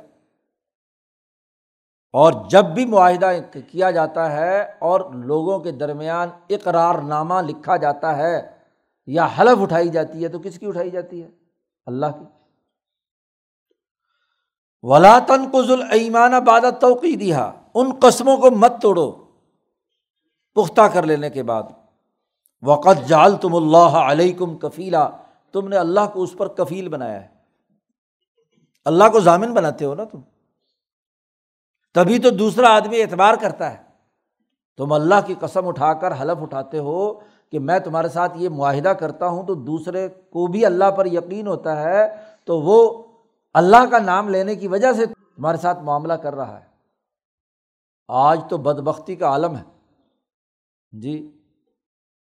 [2.14, 3.32] اور جب بھی معاہدہ
[3.68, 8.50] کیا جاتا ہے اور لوگوں کے درمیان اقرار نامہ لکھا جاتا ہے
[9.06, 11.28] یا حلف اٹھائی جاتی ہے تو کس کی اٹھائی جاتی ہے؟
[11.86, 12.26] اللہ کی۔
[14.82, 19.12] ولاطن کو ذوال ایمان بادت توقی دیا ان قسموں کو مت توڑو
[20.56, 21.64] پختہ کر لینے کے بعد۔
[22.64, 25.10] وقت جال تم اللہ علیہ کم کفیلا
[25.52, 27.28] تم نے اللہ کو اس پر کفیل بنایا ہے۔
[28.86, 30.20] اللہ کو ضامن بناتے ہو نا تم؟
[31.94, 33.84] تبھی تو دوسرا آدمی اعتبار کرتا ہے۔
[34.78, 37.20] تم اللہ کی قسم اٹھا کر حلف اٹھاتے ہو
[37.52, 41.48] کہ میں تمہارے ساتھ یہ معاہدہ کرتا ہوں، تو دوسرے کو بھی اللہ پر یقین
[41.48, 42.16] ہوتا ہے،
[42.46, 43.08] تو وہ
[43.54, 46.66] اللہ کا نام لینے کی وجہ سے تمہارے ساتھ معاملہ کر رہا ہے۔
[48.08, 49.64] آج تو بد بختی کا عالم ہے۔
[50.92, 51.38] جی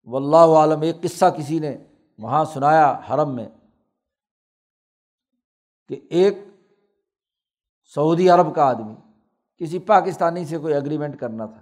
[0.04, 1.76] و اللہ عالم، ایک قصہ کسی نے
[2.18, 3.48] وہاں سنایا حرم میں
[5.88, 6.38] کہ ایک
[7.94, 8.94] سعودی عرب کا آدمی
[9.58, 11.60] کسی پاکستانی سے کوئی اگریمنٹ کرنا تھا۔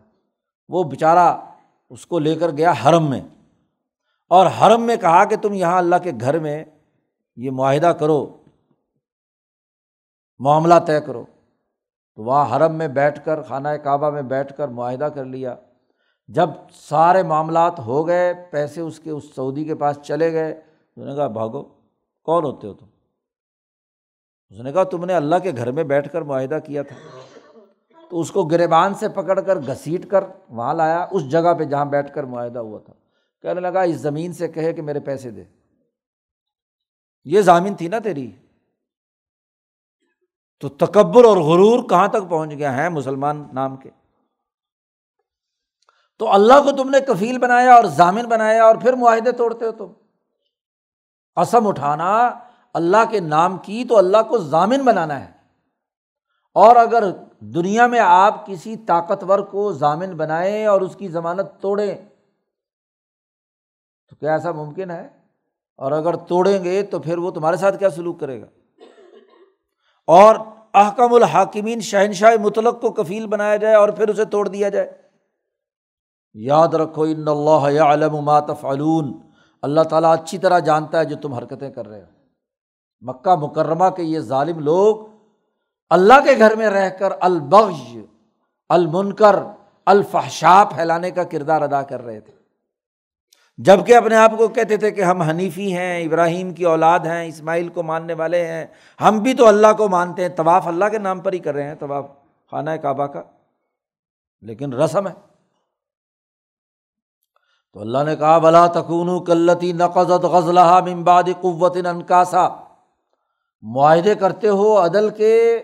[0.69, 1.41] وہ بیچارہ
[1.91, 3.21] اس کو لے کر گیا حرم میں۔
[4.29, 6.65] اور حرم میں کہا کہ تم یہاں اللہ کے گھر میں
[7.37, 8.37] یہ معاہدہ کرو،
[10.39, 11.25] معاملہ طے کرو۔
[12.15, 15.57] تو وہاں حرم میں بیٹھ کر، خانہ کعبہ میں بیٹھ کر معاہدہ کر لیا۔
[16.29, 20.53] جب سارے معاملات ہو گئے، پیسے اس کے، اس سعودی کے پاس چلے گئے۔
[20.97, 21.63] اس نے کہا، بھاگو،
[22.23, 22.87] کون ہوتے ہو تم؟
[24.49, 26.97] اس نے کہا، تم نے اللہ کے گھر میں بیٹھ کر معاہدہ کیا تھا۔
[28.11, 31.85] تو اس کو گریبان سے پکڑ کر گھسیٹ کر وہاں لایا، اس جگہ پہ جہاں
[31.85, 32.93] بیٹھ کر معاہدہ ہوا تھا۔
[33.43, 35.45] کہنے لگا، اس زمین سے کہے کہ میرے پیسے دے۔
[37.25, 38.33] یہ زمین تھی نا تیری؟
[40.61, 43.91] تو تکبر اور غرور کہاں تک پہنچ گیا ہے مسلمان نام کے؟
[46.19, 49.73] تو اللہ کو تم نے کفیل بنایا اور ضامن بنایا اور پھر معاہدے توڑتے ہو
[49.73, 49.93] تم۔
[51.35, 52.31] قسم اٹھانا،
[52.75, 55.40] اللہ کے نام کی تو اللہ کو ضامن بنانا ہے۔
[56.55, 57.05] اور اگر
[57.39, 61.95] دنیا میں آپ کسی طاقتور کو ضامن بنائیں اور اس کی ضمانت توڑیں،
[64.09, 65.09] تو کیا ایسا ممکن ہے؟
[65.77, 68.47] اور اگر توڑیں گے تو پھر وہ تمہارے ساتھ کیا سلوک کرے گا؟
[70.07, 70.35] اور
[70.75, 75.03] احکم الحاکمین شہنشاہ مطلق کو کفیل بنایا جائے اور پھر اسے توڑ دیا جائے۔
[76.35, 79.21] یاد رکھو، ان اللہ علم تفعلون۔
[79.63, 82.09] اللہ تعالیٰ اچھی طرح جانتا ہے جو تم حرکتیں کر رہے ہو۔
[83.01, 85.10] مکہ مکرمہ کے یہ ظالم لوگ
[85.91, 87.97] اللہ کے گھر میں رہ کر البغش
[88.69, 89.37] المنکر
[89.87, 92.33] الفحشا پھیلانے کا کردار ادا کر رہے تھے۔
[93.59, 97.69] جبکہ اپنے آپ کو کہتے تھے کہ ہم حنیفی ہیں، ابراہیم کی اولاد ہیں، اسماعیل
[97.69, 98.67] کو ماننے والے ہیں،
[99.01, 101.63] ہم بھی تو اللہ کو مانتے ہیں، طواف اللہ کے نام پر ہی کر رہے
[101.63, 102.07] ہیں، طواف
[102.51, 103.23] خانہ کعبہ کا۔
[104.41, 105.13] لیکن رسم ہے۔
[107.73, 112.49] تو اللہ نے کہا بلا تکون کلتی نقزت غزلہ ممباد قوت انکاسا
[113.63, 115.63] معاہدے کرتے ہو عدل کے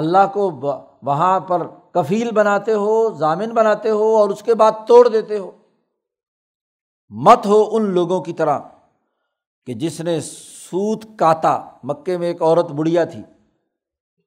[0.00, 0.50] اللہ کو
[1.02, 5.50] وہاں پر کفیل بناتے ہو، ضامن بناتے ہو اور اس کے بعد توڑ دیتے ہو۔
[7.10, 8.58] مت ہو ان لوگوں کی طرح
[9.66, 13.22] کہ جس نے سوت کاتا، مکے میں ایک عورت بڑھیا تھی،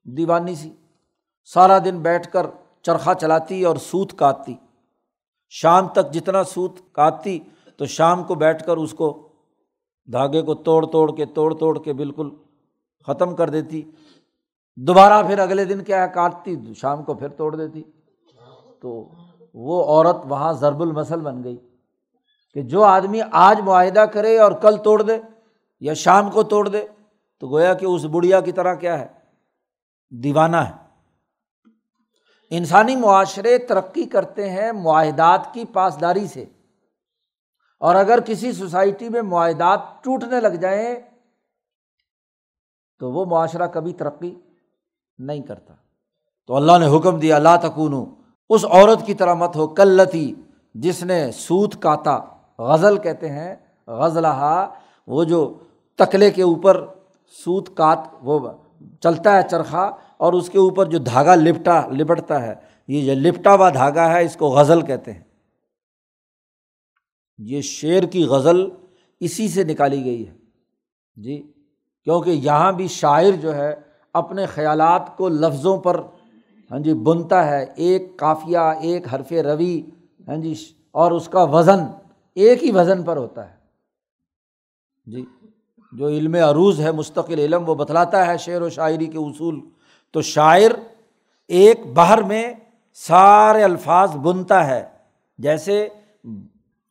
[0.05, 0.71] دیوانی سی۔
[1.53, 2.45] سارا دن بیٹھ کر
[2.81, 4.55] چرخا چلاتی اور سوت کاٹتی۔
[5.51, 7.39] شام تک جتنا سوت کاٹتی
[7.77, 9.27] تو شام کو بیٹھ کر اس کو
[10.07, 12.29] دھاگے کو توڑ توڑ کے، توڑ توڑ کے بالکل
[13.07, 13.81] ختم کر دیتی۔
[14.75, 17.83] دوبارہ پھر اگلے دن کیا ہے؟ کاٹتی، شام کو پھر توڑ دیتی۔
[18.81, 19.09] تو
[19.53, 21.57] وہ عورت وہاں ضرب المسل بن گئی
[22.53, 25.17] کہ جو آدمی آج معاہدہ کرے اور کل توڑ دے
[25.79, 26.87] یا شام کو توڑ دے،
[27.39, 29.07] تو گویا کہ اس بڑھیا کی طرح کیا ہے؟
[30.09, 30.71] دیوانہ ہے۔
[32.49, 36.45] انسانی معاشرے ترقی کرتے ہیں معاہدات کی پاسداری سے۔
[37.79, 40.95] اور اگر کسی سوسائٹی میں معاہدات ٹوٹنے لگ جائیں،
[42.99, 44.39] تو وہ معاشرہ کبھی ترقی
[45.17, 45.73] نہیں کرتا۔
[46.47, 48.05] تو اللہ نے حکم دیا اللہ تکون
[48.49, 50.33] اس عورت کی طرح مت ہو، کلتی،
[50.75, 52.19] جس نے سوت کاتا،
[52.59, 53.55] غزل کہتے ہیں
[53.87, 54.69] غزلہ
[55.07, 55.59] وہ جو
[55.95, 56.87] تکلے کے اوپر
[57.45, 58.49] سوت کات، وہ
[59.01, 62.53] چلتا ہے، چرخا، اور اس کے اوپر جو دھاگا لپٹا، لپٹتا ہے،
[62.87, 65.23] یہ جو لپٹا ہوا دھاگا ہے، اس کو غزل کہتے ہیں۔
[67.37, 68.69] یہ شعر کی غزل
[69.19, 70.33] اسی سے نکالی گئی ہے۔
[71.15, 71.53] جی
[72.03, 73.75] کیونکہ یہاں بھی شاعر جو ہے
[74.13, 76.01] اپنے خیالات کو لفظوں پر
[76.71, 79.81] ہاں جی بنتا ہے، ایک کافیہ ایک حرف روی
[80.27, 80.53] ہاں جی
[80.91, 81.79] اور اس کا وزن
[82.37, 83.55] ایک ہی وزن پر ہوتا ہے۔
[85.05, 85.25] جی
[85.93, 89.59] جو علم عروض ہے، مستقل علم، وہ بتلاتا ہے شعر و شاعری کے اصول۔
[90.11, 90.71] تو شاعر
[91.47, 92.53] ایک باہر میں
[92.93, 94.83] سارے الفاظ بنتا ہے،
[95.37, 95.87] جیسے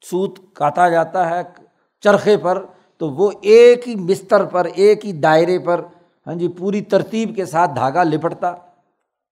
[0.04, 1.42] سوت کاتا جاتا ہے
[2.02, 2.64] چرخے پر،
[2.98, 5.80] تو وہ ایک ہی بستر پر، ایک ہی دائرے پر
[6.26, 8.54] ہاں جی پوری ترتیب کے ساتھ دھاگا لپٹتا،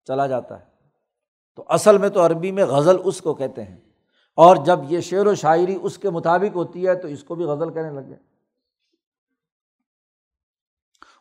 [0.04, 0.64] چلا جاتا ہے۔
[1.56, 3.78] تو اصل میں تو عربی میں غزل اس کو کہتے ہیں۔
[4.36, 7.44] اور جب یہ شعر و شاعری اس کے مطابق ہوتی ہے تو اس کو بھی
[7.44, 8.16] غزل کہنے لگ گئے۔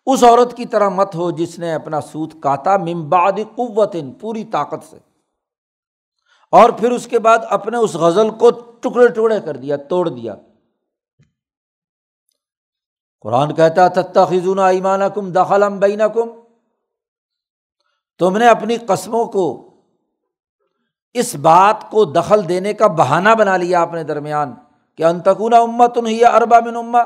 [0.05, 4.84] اس عورت کی طرح مت ہو جس نے اپنا سوت کاتا ممباد قوت، پوری طاقت
[4.89, 4.97] سے۔
[6.51, 10.36] اور پھر اس کے بعد اپنے اس غزل کو ٹکڑے ٹکڑے کر دیا، توڑ دیا۔
[13.22, 16.30] قرآن کہتا تتا خزون ایمان کم دخل بینا کم
[18.20, 19.70] تم نے اپنی قسموں کو
[21.13, 24.53] اس بات کو دخل دینے کا بہانہ بنا لیا اپنے درمیان
[24.95, 26.99] کہ انتقون امت ہی اربا بن اما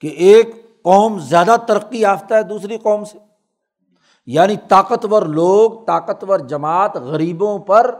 [0.00, 3.18] کہ ایک قوم زیادہ ترقی یافتہ ہے دوسری قوم سے۔
[4.26, 7.94] یعنی طاقتور لوگ، طاقتور جماعت غریبوں پر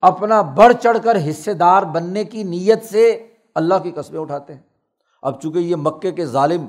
[0.00, 4.69] اپنا بڑھ چڑھ کر حصے دار بننے کی نیت سے اللہ کی قصبیں اٹھاتے ہیں۔
[5.22, 6.66] اب چونکہ یہ مکے کے ظالم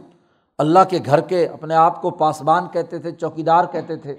[0.57, 4.15] اللہ کے گھر کے اپنے آپ کو پاسبان کہتے تھے، چوکیدار کہتے تھے،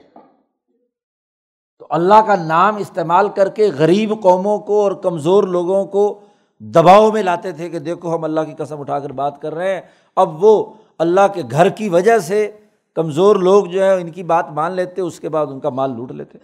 [1.79, 6.21] تو اللہ کا نام استعمال کر کے غریب قوموں کو اور کمزور لوگوں کو
[6.61, 9.75] دباؤ میں لاتے تھے کہ دیکھو ہم اللہ کی قسم اٹھا کر بات کر رہے
[9.75, 9.83] ہیں۔
[10.17, 12.51] اب وہ اللہ کے گھر کی وجہ سے
[12.95, 15.97] کمزور لوگ جو ہے ان کی بات مان لیتے، اس کے بعد ان کا مال
[15.97, 16.39] لوٹ لیتے۔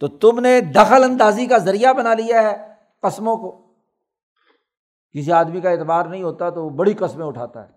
[0.00, 2.56] تو تم نے دخل اندازی کا ذریعہ بنا لیا ہے
[3.02, 3.67] قسموں کو۔
[5.12, 7.68] کسی آدمی کا اعتبار نہیں ہوتا تو وہ بڑی قسمیں اٹھاتا ہے۔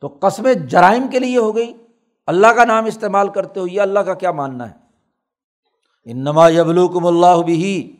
[0.00, 1.72] تو قسمیں جرائم کے لیے ہو گئی۔
[2.26, 4.74] اللہ کا نام استعمال کرتے ہو یہ اللہ کا کیا ماننا ہے؟
[6.04, 7.96] ان نما یبلوکم اللہ بھی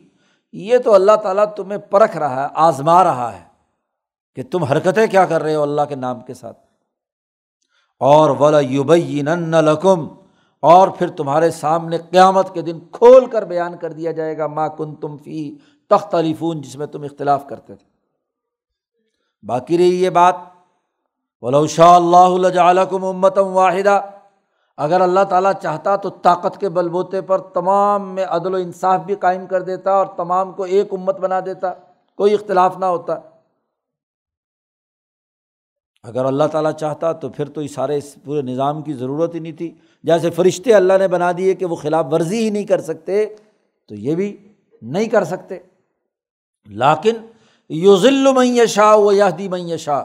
[0.53, 3.43] یہ تو اللہ تعالیٰ تمہیں پرکھ رہا ہے، آزما رہا ہے
[4.35, 6.57] کہ تم حرکتیں کیا کر رہے ہو اللہ کے نام کے ساتھ۔
[7.99, 10.07] اور ولا یوبین لکم
[10.59, 14.69] اور پھر تمہارے سامنے قیامت کے دن کھول کر بیان کر دیا جائے گا ماں
[14.69, 15.55] کن تم فی
[15.89, 17.88] تخت علیفون جس میں تم اختلاف کرتے تھے۔
[19.43, 20.35] باقی رہی یہ بات؟
[21.69, 24.01] شاء اللہ علیکم امتم واحدہ
[24.77, 29.01] اگر اللہ تعالیٰ چاہتا تو طاقت کے بل بوتے پر تمام میں عدل و انصاف
[29.01, 31.73] بھی قائم کر دیتا اور تمام کو ایک امت بنا دیتا،
[32.15, 33.13] کوئی اختلاف نہ ہوتا۔
[36.03, 39.39] اگر اللہ تعالیٰ چاہتا تو پھر تو اس سارے اس پورے نظام کی ضرورت ہی
[39.39, 39.73] نہیں تھی۔
[40.03, 43.35] جیسے فرشتے اللہ نے بنا دیے کہ وہ خلاف ورزی ہی نہیں کر سکتے،
[43.87, 45.59] تو یہ بھی نہیں کر سکتے۔
[46.65, 47.15] لاکن
[47.69, 50.03] یوزل میں شاہ و یادی میں شاہ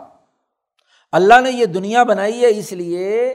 [1.12, 3.34] اللہ نے یہ دنیا بنائی ہے اس لیے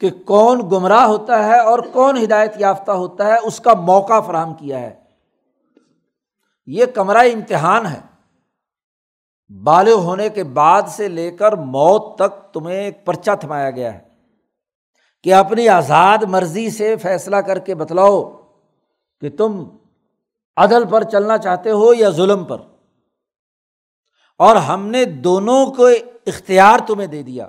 [0.00, 4.54] کہ کون گمراہ ہوتا ہے اور کون ہدایت یافتہ ہوتا ہے، اس کا موقع فراہم
[4.54, 4.94] کیا ہے۔
[6.66, 8.00] یہ کمرہ امتحان ہے۔
[9.62, 14.00] بالغ ہونے کے بعد سے لے کر موت تک تمہیں ایک پرچہ تھمایا گیا ہے
[15.22, 18.36] کہ اپنی آزاد مرضی سے فیصلہ کر کے بتلاؤ
[19.20, 19.64] کہ تم
[20.56, 22.58] عدل پر چلنا چاہتے ہو یا ظلم پر۔
[24.38, 25.88] اور ہم نے دونوں کو
[26.26, 27.48] اختیار تمہیں دے دیا۔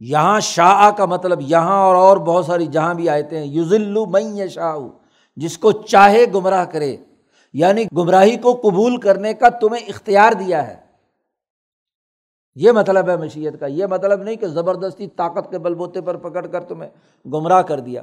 [0.00, 4.48] یہاں شاہ کا مطلب یہاں اور اور بہت ساری جہاں بھی آئے تھے یوزلو میں
[4.48, 4.76] شاہ
[5.36, 6.96] جس کو چاہے گمراہ کرے۔
[7.52, 10.86] یعنی گمراہی کو قبول کرنے کا تمہیں اختیار دیا ہے۔
[12.54, 16.16] یہ مطلب ہے مشیت کا۔ یہ مطلب نہیں کہ زبردستی طاقت کے بل بوتے پر
[16.16, 16.90] پکڑ کر تمہیں
[17.28, 18.02] گمراہ کر دیا۔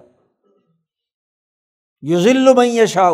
[2.01, 3.14] یوزل میں شاہ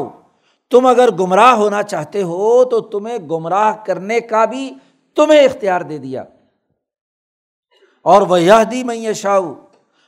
[0.69, 4.75] تم اگر گمراہ ہونا چاہتے ہو تو تمہیں گمراہ کرنے کا بھی
[5.15, 6.23] تمہیں اختیار دے دیا۔
[8.01, 9.41] اور وہ یہ دی میں شاہ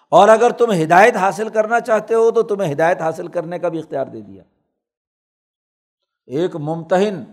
[0.09, 3.79] اور اگر تم ہدایت حاصل کرنا چاہتے ہو تو تمہیں ہدایت حاصل کرنے کا بھی
[3.79, 4.43] اختیار دے دیا۔
[6.25, 7.23] ایک ممتحن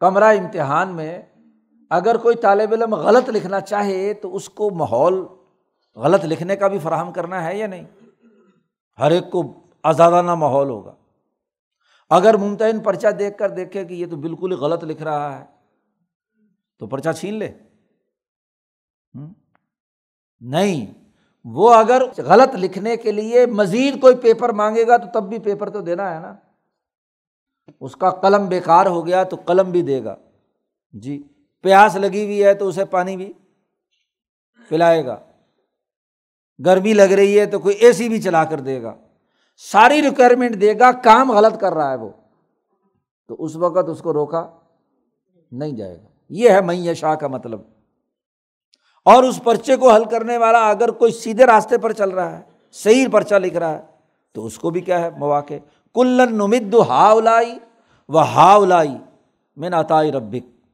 [0.00, 1.22] کمرہ امتحان میں
[1.90, 5.26] اگر کوئی طالب علم غلط لکھنا چاہے تو اس کو ماحول
[5.96, 7.84] غلط لکھنے کا بھی فراہم کرنا ہے یا نہیں؟
[8.98, 10.94] ہر ایک کو آزادانہ ماحول ہوگا۔
[12.10, 15.44] اگر ممتحن پرچہ دیکھ کر دیکھے کہ یہ تو بالکل ہی غلط لکھ رہا ہے،
[16.78, 17.52] تو پرچہ چھین لے۔
[20.40, 20.86] نہیں،
[21.44, 25.70] وہ اگر غلط لکھنے کے لیے مزید کوئی پیپر مانگے گا تو تب بھی پیپر
[25.70, 26.34] تو دینا ہے نا۔
[27.80, 30.16] اس کا قلم بیکار ہو گیا تو قلم بھی دے گا۔
[30.92, 31.22] جی
[31.62, 33.32] پیاس لگی ہوئی ہے تو اسے پانی بھی
[34.68, 35.18] پلائے گا۔
[36.64, 38.94] گرمی لگ رہی ہے تو کوئی اے سی بھی چلا کر دے گا۔
[39.62, 42.10] ساری ریکوائرمنٹ دے گا، کام غلط کر رہا ہے وہ۔
[43.28, 44.50] تو اس وقت اس کو روکا
[45.52, 47.60] نہیں جائے گا۔ یہ ہے میں شاہ کا مطلب۔
[49.04, 52.42] اور اس پرچے کو حل کرنے والا اگر کوئی سیدھے راستے پر چل رہا ہے،
[52.72, 53.84] صحیح پرچہ لکھ رہا ہے،
[54.32, 55.54] تو اس کو بھی کیا ہے، مواقع۔
[55.94, 57.58] کلن نمد ہا الائی
[58.08, 58.96] و ہا الائی
[59.56, 60.66] میں نتائی ربک۔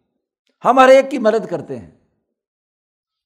[0.64, 1.90] ہم ہر ایک کی مدد کرتے ہیں۔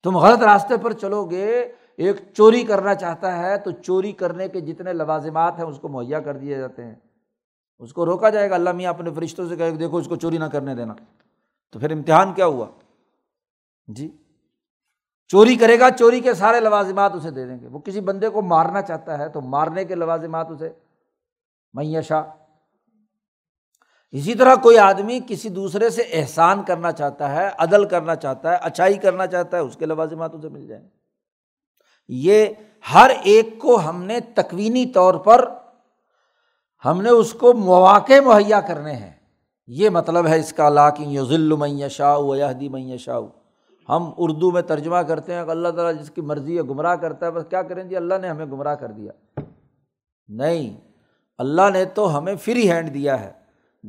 [0.02, 4.60] تم غلط راستے پر چلو گے ایک چوری کرنا چاہتا ہے تو چوری کرنے کے
[4.60, 6.94] جتنے لوازمات ہیں اس کو مہیا کر دیے جاتے ہیں۔
[7.78, 10.38] اس کو روکا جائے گا۔ اللہ میاں اپنے فرشتوں سے کہ دیکھو اس کو چوری
[10.38, 10.94] نہ کرنے دینا۔
[11.72, 12.66] تو پھر امتحان کیا ہوا؟
[13.86, 14.16] جی
[15.28, 18.42] چوری کرے گا، چوری کے سارے لوازمات اسے دے دیں گے۔ وہ کسی بندے کو
[18.42, 20.70] مارنا چاہتا ہے تو مارنے کے لوازمات اسے۔
[21.72, 22.30] معیشہ
[24.10, 28.56] اسی طرح کوئی آدمی کسی دوسرے سے احسان کرنا چاہتا ہے، عدل کرنا چاہتا ہے،
[28.62, 30.99] اچھائی کرنا چاہتا ہے، اس کے لوازمات اسے مل جائیں۔ گے
[32.12, 32.46] یہ
[32.94, 35.48] ہر ایک کو ہم نے تکوینی طور پر
[36.84, 39.12] ہم نے اس کو مواقع مہیا کرنے ہیں۔
[39.66, 43.20] یہ مطلب ہے اس کا لا کہ ذل معیشہ و یہدی معیشہ
[43.88, 47.26] ہم اردو میں ترجمہ کرتے ہیں کہ اللہ تعالیٰ جس کی مرضی ہے گمراہ کرتا
[47.26, 49.12] ہے، بس کیا کریں جی؟ اللہ نے ہمیں گمراہ کر دیا۔
[50.28, 50.80] نہیں،
[51.38, 53.32] اللہ نے تو ہمیں فری ہینڈ دیا ہے۔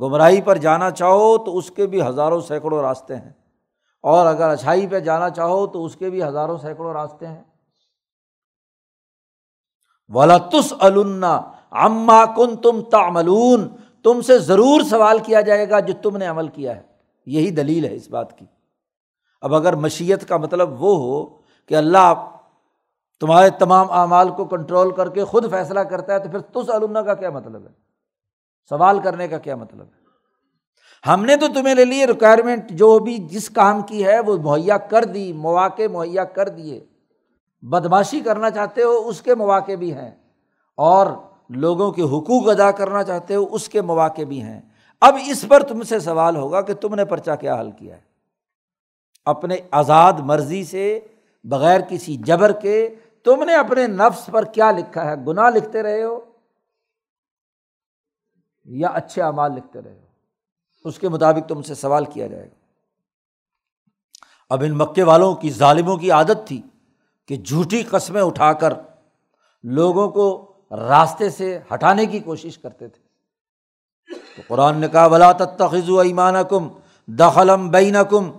[0.01, 3.31] گمراہی پر جانا چاہو تو اس کے بھی ہزاروں سینکڑوں راستے ہیں۔
[4.03, 7.43] اور اگر اچھائی پہ جانا چاہو تو اس کے بھی ہزاروں سینکڑوں راستے ہیں۔
[10.13, 10.73] ولاتس
[11.71, 13.67] اما کن تم تعملون
[14.03, 16.81] تم سے ضرور سوال کیا جائے گا جو تم نے عمل کیا ہے۔
[17.25, 18.45] یہی دلیل ہے اس بات کی۔
[19.41, 22.29] اب اگر مشیت کا مطلب وہ ہو کہ اللہ
[23.19, 27.01] تمہارے تمام اعمال کو کنٹرول کر کے خود فیصلہ کرتا ہے تو پھر تس علنا
[27.01, 27.71] کا کیا مطلب ہے؟
[28.69, 30.01] سوال کرنے کا کیا مطلب ہے؟
[31.09, 34.77] ہم نے تو تمہیں لے لیے ریکوائرمنٹ جو بھی جس کام کی ہے وہ مہیا
[34.77, 36.85] کر دی، مواقع مہیا کر دیے۔
[37.61, 40.11] بدماشی کرنا چاہتے ہو، اس کے مواقع بھی ہیں۔
[40.75, 41.07] اور
[41.49, 44.61] لوگوں کے حقوق ادا کرنا چاہتے ہو، اس کے مواقع بھی ہیں۔
[45.01, 48.01] اب اس پر تم سے سوال ہوگا کہ تم نے پرچہ کیا حل کیا ہے۔
[49.25, 50.99] اپنے آزاد مرضی سے،
[51.43, 56.03] بغیر کسی جبر کے، تم نے اپنے نفس پر کیا لکھا ہے؟ گناہ لکھتے رہے
[56.03, 56.19] ہو
[58.65, 60.05] یا اچھے اعمال لکھتے رہے ہو؟
[60.85, 62.55] اس کے مطابق تم سے سوال کیا جائے گا۔
[64.49, 66.61] اب ان مکے والوں کی ظالموں کی عادت تھی۔
[67.27, 68.73] کہ جھوٹی قسمیں اٹھا کر
[69.63, 73.11] لوگوں کو راستے سے ہٹانے کی کوشش کرتے تھے۔
[74.35, 76.67] تو قرآن نے کہا بلا تخذ ایمان کم
[77.07, 78.31] دخلم بین کم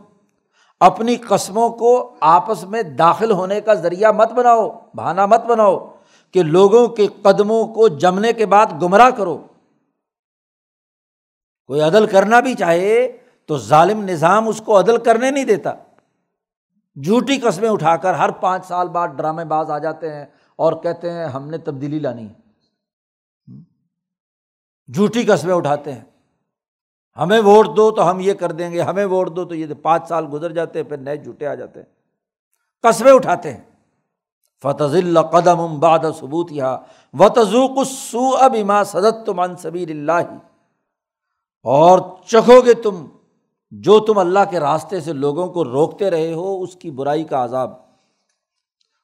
[0.81, 5.95] اپنی قسموں کو آپس میں داخل ہونے کا ذریعہ مت بناؤ بہانا مت بناؤ
[6.33, 9.39] کہ لوگوں کے قدموں کو جمنے کے بعد گمراہ کرو۔
[11.67, 15.75] کوئی عدل کرنا بھی چاہے تو ظالم نظام اس کو عدل کرنے نہیں دیتا۔
[17.01, 20.25] جھوٹی قسمیں اٹھا کر ہر پانچ سال بعد ڈرامے باز آ جاتے ہیں
[20.57, 22.43] اور کہتے ہیں ہم نے تبدیلی لانی ہے۔
[24.93, 26.05] جھوٹی قسمیں اٹھاتے ہیں۔
[27.17, 30.09] ہمیں ووٹ دو تو ہم یہ کر دیں گے، ہمیں ووٹ دو تو یہ پانچ
[30.09, 31.87] سال گزر جاتے ہیں، پھر نئے جھوٹے آ جاتے ہیں۔
[32.83, 33.61] قصبے اٹھاتے ہیں۔
[34.63, 36.79] فتح اللہ قدم امباد ثبوت یا
[37.15, 40.13] و تزوق سو اب اما صدت تم انصبیر اللہ
[41.63, 43.07] اور چکھو گے تم
[43.73, 47.45] جو تم اللہ کے راستے سے لوگوں کو روکتے رہے ہو، اس کی برائی کا
[47.45, 47.75] عذاب۔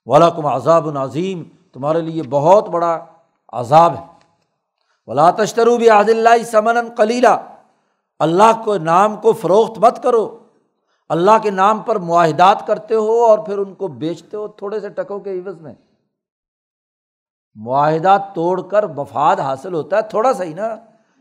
[0.07, 1.43] ولاکم عذاب العظیم
[1.73, 3.05] تمہارے لیے بہت بڑا
[3.53, 4.07] عذاب ہے۔
[5.07, 7.57] ولا تشترو بھی عاد اللہ سمن کلیلہ
[8.19, 10.39] اللہ کو نام کو فروخت مت کرو۔
[11.09, 14.89] اللہ کے نام پر معاہدات کرتے ہو اور پھر ان کو بیچتے ہو تھوڑے سے
[14.89, 15.75] ٹکوں کے عوض میں۔
[17.55, 20.77] معاہدات توڑ کر مفاد حاصل ہوتا ہے، تھوڑا سا ہی نا۔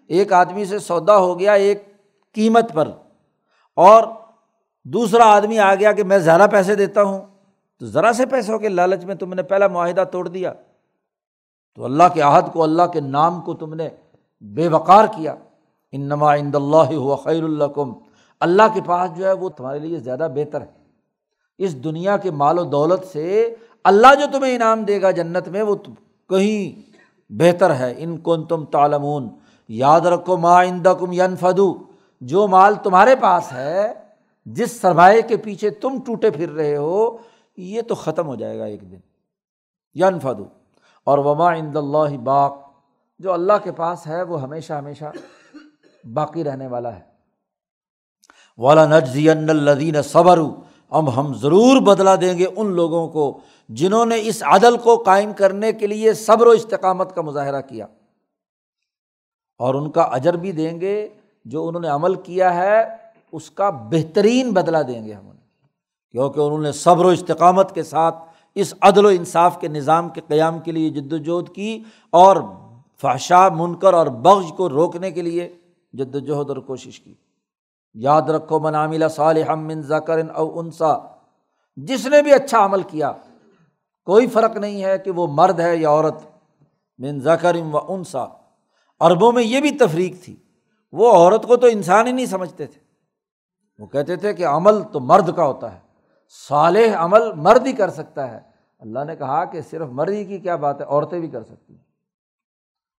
[0.08, 1.84] ایک آدمی سے سودا ہو گیا ایک
[2.34, 2.92] قیمت پر۔
[3.78, 4.04] اور
[4.86, 7.22] دوسرا آدمی آ گیا کہ میں زیادہ پیسے دیتا ہوں،
[7.80, 10.54] تو ذرا سے پیسوں کے لالچ میں تم نے پہلا معاہدہ توڑ دیا۔
[11.76, 13.90] تو اللہ کے عہد کو، اللہ کے نام کو تم نے
[14.42, 15.36] بے وقار کیا۔
[15.92, 17.94] ان نما اند اللہ ہوا خیر القم
[18.40, 20.72] اللہ کے پاس جو ہے وہ تمہارے لیے زیادہ بہتر ہے۔
[21.58, 25.62] اس دنیا کے مال و دولت سے اللہ جو تمہیں انعام دے گا جنت میں،
[25.62, 25.76] وہ
[26.30, 26.92] کہیں
[27.30, 29.30] بہتر ہے۔ ان کن تم تالمون
[29.68, 31.87] یاد رکھو، ما آئندہ کم ین فدو
[32.22, 33.94] جو مال تمہارے پاس ہے،
[34.46, 37.18] جس سرمایہ کے پیچھے تم ٹوٹے پھر رہے ہو،
[37.58, 39.00] یہ تو ختم ہو جائے گا ایک دن۔
[39.94, 40.46] ین فدو
[41.04, 42.68] اور وما عند اللہ باق۔
[43.20, 45.06] جو اللہ کے پاس ہے، وہ ہمیشہ ہمیشہ
[46.14, 47.02] باقی رہنے والا ہے۔
[48.58, 50.40] والا نجزی الدین صبر
[50.90, 53.40] اب ہم ضرور بدلا دیں گے ان لوگوں کو
[53.70, 57.86] جنہوں نے اس عدل کو قائم کرنے کے لیے صبر و استقامت کا مظاہرہ کیا۔
[59.60, 61.10] اور ان کا اجر بھی دیں گے۔
[61.48, 62.84] جو انہوں نے عمل کیا ہے،
[63.32, 65.48] اس کا بہترین بدلا دیں گے ہم انہیں۔
[66.12, 68.16] کیونکہ انہوں نے صبر و استقامت کے ساتھ
[68.56, 72.38] اس عدل و انصاف کے نظام کے قیام کے لیے جد وجہد کی اور
[73.02, 75.56] فحشا منکر اور بغض کو روکنے کے لیے
[75.94, 77.14] جد وجہد اور کوشش کی۔
[77.94, 80.98] یاد رکھو منامل صالح من ذکر او انسا
[81.76, 83.12] جس نے بھی اچھا عمل کیا،
[84.06, 86.16] کوئی فرق نہیں ہے کہ وہ مرد ہے یا عورت۔
[86.98, 88.26] من ذکر و انسا
[89.00, 90.36] عربوں میں یہ بھی تفریق تھی۔
[90.92, 92.80] وہ عورت کو تو انسان ہی نہیں سمجھتے تھے۔
[93.80, 95.80] وہ کہتے تھے کہ عمل تو مرد کا ہوتا ہے،
[96.50, 98.40] صالح عمل مرد ہی کر سکتا ہے۔
[98.80, 101.74] اللہ نے کہا کہ صرف مرد ہی کی کیا بات ہے، عورتیں بھی کر سکتی
[101.74, 101.84] ہیں۔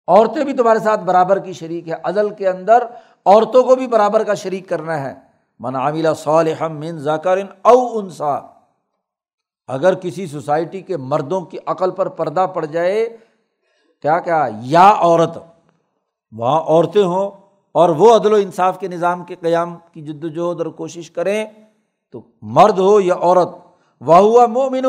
[0.08, 2.84] عورتیں بھی تمہارے ساتھ برابر کی شریک ہے عدل کے اندر
[3.26, 5.14] عورتوں کو بھی برابر کا شریک کرنا ہے۔
[5.60, 8.40] من عاملہ صالح من ذاکر او انسا
[9.68, 13.18] اگر کسی سوسائٹی کے مردوں کی عقل پر پردہ پڑ جائے،
[14.02, 15.38] کیا کیا؟ یا عورت۔
[16.32, 17.47] وہاں عورتیں ہوں
[17.78, 21.46] اور وہ عدل و انصاف کے نظام کے قیام کی جد وجہد اور کوشش کریں
[22.12, 23.50] تو مرد ہو یا عورت
[24.02, 24.86] وہ ہوا مومن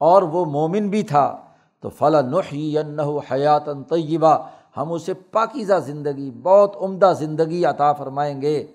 [0.00, 1.36] اور وہ مومن بھی تھا۔
[1.80, 2.78] تو فلاں نحی
[3.32, 8.66] حیات طیبہ، ہم اسے پاکیزہ زندگی، بہت عمدہ زندگی عطا فرمائیں گے۔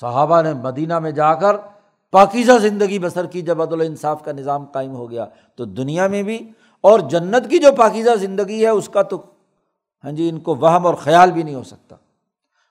[0.00, 1.56] صحابہ نے مدینہ میں جا کر
[2.10, 6.22] پاکیزہ زندگی بسر کی جب عدل انصاف کا نظام قائم ہو گیا۔ تو دنیا میں
[6.22, 6.38] بھی،
[6.80, 9.22] اور جنت کی جو پاکیزہ زندگی ہے، اس کا تو
[10.04, 11.96] ہاں جی ان کو وہم اور خیال بھی نہیں ہو سکتا۔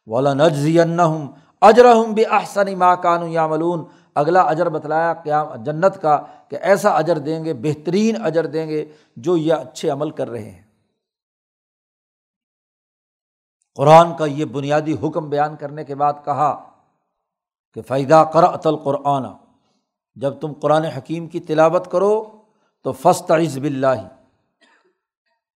[0.08, 1.28] والا نجزی ہوں
[1.62, 6.90] اجرحم بھی احسن ماں کانو یا ملون اگلا اجر بتلایا قیام، جنت کا کہ ایسا
[6.90, 10.62] اجر دیں گے، بہترین اجر دیں گے جو یہ اچھے عمل کر رہے ہیں۔
[13.76, 16.70] قرآن کا یہ بنیادی حکم بیان کرنے کے بعد کہا
[17.74, 19.26] کہ فائدہ کر عطل قرآن
[20.16, 22.24] جب تم قرآن حکیم کی تلاوت کرو
[22.82, 24.08] تو فسط عزب اللہ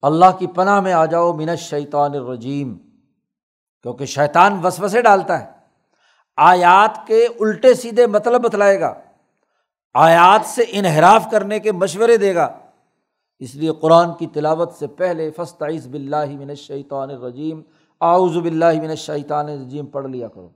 [0.05, 2.75] اللہ کی پناہ میں آ جاؤ من شیطان الرجیم،
[3.83, 5.47] کیونکہ شیطان وسوسے ڈالتا ہے۔
[6.37, 8.95] آیات کے الٹے سیدھے مطلب بتلائے گا۔
[9.95, 12.49] آیات سے انحراف کرنے کے مشورے دے گا۔
[13.39, 17.63] اس لیے قرآن کی تلاوت سے پہلے فسط عیز بلّہ من الشیطان الرجیم
[18.01, 20.49] آؤز بلّہ من الشیطان الرجیم پڑھ لیا کرو۔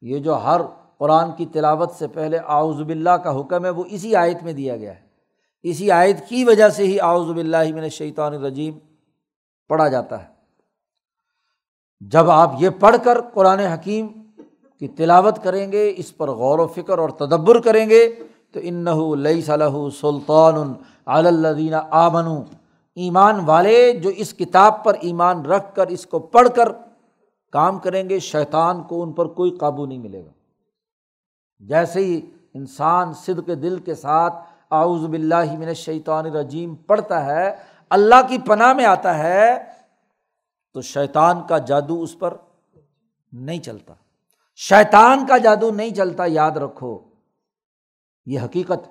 [0.00, 0.60] یہ جو ہر
[0.98, 4.76] قرآن کی تلاوت سے پہلے آؤز بلّہ کا حکم ہے، وہ اسی آیت میں دیا
[4.76, 5.05] گیا ہے۔
[5.62, 8.78] اسی آیت کی وجہ سے ہی آؤز بلّہ من الشیطان الرجیم
[9.68, 10.28] پڑھا جاتا ہے۔
[12.00, 14.06] جب آپ یہ پڑھ کر قرآن حکیم
[14.78, 18.14] کی تلاوت کریں گے، اس پر غور و فکر اور تدبر کریں گے،
[18.52, 18.84] تو ان
[34.72, 37.56] ہی آؤز بلّہ من شیطان رجیم پڑھتا ہے،
[37.90, 39.64] اللہ کی پناہ میں آتا ہے،
[40.74, 42.36] تو شیطان کا جادو اس پر
[43.32, 43.94] نہیں چلتا۔
[44.56, 46.98] شیطان کا جادو نہیں چلتا، یاد رکھو۔
[48.26, 48.88] یہ حقیقت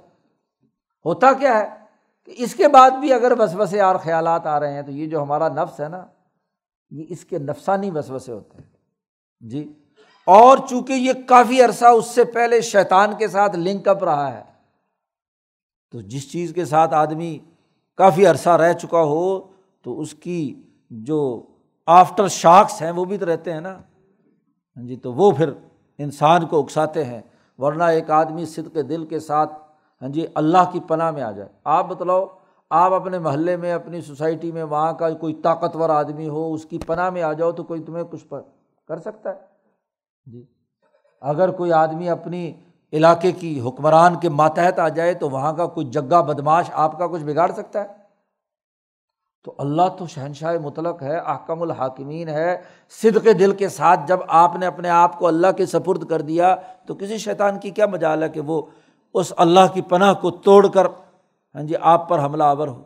[1.06, 1.70] ہوتا کیا ہے
[2.26, 5.10] کہ اس کے بعد بھی اگر بس بسے اور خیالات آ رہے ہیں، تو یہ
[5.10, 6.06] جو ہمارا نفس ہے نا،
[6.90, 8.70] یہ اس کے نفسانی بس بسے ہوتے ہیں۔
[9.42, 9.74] جی۔
[10.26, 14.55] اور چونکہ یہ کافی عرصہ اس سے پہلے شیطان کے ساتھ لنک اپ رہا ہے
[15.92, 17.40] تو جس چیز کے ساتھ آدمی
[17.98, 19.40] کافی عرصہ رہ چکا ہو،
[19.82, 21.46] تو اس کی جو
[21.86, 23.74] آفٹر شاکس ہیں وہ بھی تو رہتے ہیں نا۔
[24.78, 25.50] ہاں جی تو وہ پھر
[25.98, 27.22] انسان کو اکساتے ہیں۔
[27.58, 29.54] ورنہ ایک آدمی صد کے دل کے ساتھ
[30.02, 32.26] ہاں جی اللہ کی پناہ میں آ جائے۔ آپ بتلاؤ،
[32.70, 36.78] آپ اپنے محلے میں، اپنی سوسائٹی میں وہاں کا کوئی طاقتور آدمی ہو، اس کی
[36.78, 38.34] پناہ میں آ جاؤ تو کوئی تمہیں کچھ
[38.88, 39.40] کر سکتا ہے؟
[40.26, 40.46] جی۔
[41.22, 42.54] اگر کوئی آدمی اپنی
[42.96, 47.08] علاقے کی حکمران کے ماتحت آ جائے تو وہاں کا کوئی جگہ بدماش آپ کا
[47.08, 47.88] کچھ بگاڑ سکتا ہے؟
[49.44, 52.62] تو اللہ تو شہنشاہ مطلق ہے، احکم الحاکمین ہے۔
[53.02, 56.22] صد کے دل کے ساتھ جب آپ نے اپنے آپ کو اللہ کے سپرد کر
[56.22, 58.62] دیا تو کسی شیطان کی کیا مجال ہے کہ وہ
[59.14, 60.86] اس اللہ کی پناہ کو توڑ کر
[61.56, 62.84] ہاں جی آپ پر حملہ آور ہو؟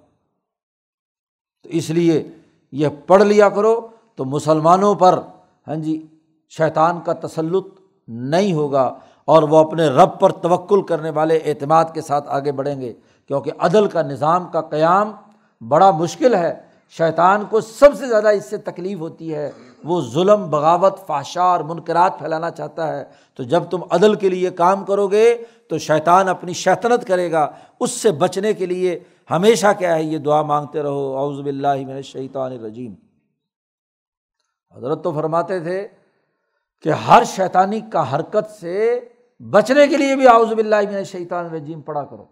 [1.64, 2.32] تو اس لیے
[2.72, 5.20] یہ پڑھ لیا کرو تو مسلمانوں پر
[5.68, 6.08] ہاں جی
[6.50, 7.66] شیطان کا تسلط
[8.08, 8.96] نہیں ہوگا۔
[9.30, 12.94] اور وہ اپنے رب پر توکل کرنے والے اعتماد کے ساتھ آگے بڑھیں گے،
[13.28, 15.12] کیونکہ عدل کا نظام کا قیام
[15.68, 16.54] بڑا مشکل ہے۔
[16.90, 19.52] شیطان کو سب سے زیادہ اس سے تکلیف ہوتی ہے۔
[19.84, 23.04] وہ ظلم، بغاوت فاشا اور منقرات پھیلانا چاہتا ہے۔
[23.36, 27.52] تو جب تم عدل کے لیے کام کرو گے، تو شیطان اپنی شیطنت کرے گا۔
[27.80, 29.00] اس سے بچنے کے لیے
[29.32, 32.94] ہمیشہ کیا ہے، یہ دعا مانگتے رہو۔ اعوذ باللہ من الشیطان الرجیم۔
[34.76, 35.88] حضرت تو فرماتے تھے
[36.84, 39.00] کہ ہر شیطانی کا حرکت سے
[39.40, 42.26] بچنے کے لیے بھی اعوذ باللہ من الشیطان الرجیم پڑھا کرو۔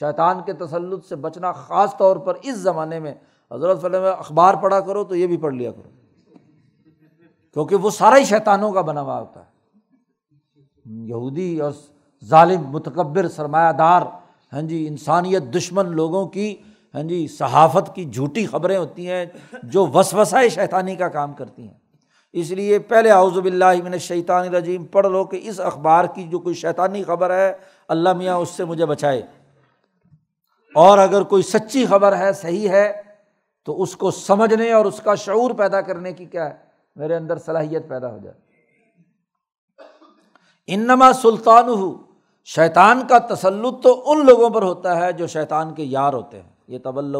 [0.00, 3.14] شیطان کے تسلط سے بچنا خاص طور پر اس زمانے میں
[3.52, 5.90] حضرت فلم اخبار پڑھا کرو تو یہ بھی پڑھ لیا کرو۔
[7.52, 9.50] کیونکہ وہ سارا ہی شیطانوں کا بنا ہوا ہوتا ہے۔
[11.08, 11.72] یہودی اور
[12.24, 14.02] ظالم، متکبر، سرمایہ دار
[14.52, 16.56] ہاں جی انسانیت دشمن لوگوں کی
[16.94, 19.24] ہاں جی صحافت کی جھوٹی خبریں ہوتی ہیں
[19.62, 21.81] جو وسوسہ شیطانی کا کام کرتی ہیں۔
[22.32, 26.38] اس لیے پہلے اعوذ باللہ من الشیطان الرجیم، پڑھ لو کہ اس اخبار کی جو
[26.38, 27.52] کوئی شیطانی خبر ہے،
[27.88, 29.22] اللہ میاں اس سے مجھے بچائے۔
[30.74, 33.02] اور اگر کوئی سچی خبر ہے، صحیح ہے،
[33.64, 36.54] تو اس کو سمجھنے اور اس کا شعور پیدا کرنے کی کیا ہے؟
[36.96, 38.38] میرے اندر صلاحیت پیدا ہو جائے۔
[40.66, 41.98] انما سلطان ہو
[42.44, 46.50] شیطان کا تسلط تو ان لوگوں پر ہوتا ہے جو شیطان کے یار ہوتے ہیں۔
[46.68, 47.16] یہ طول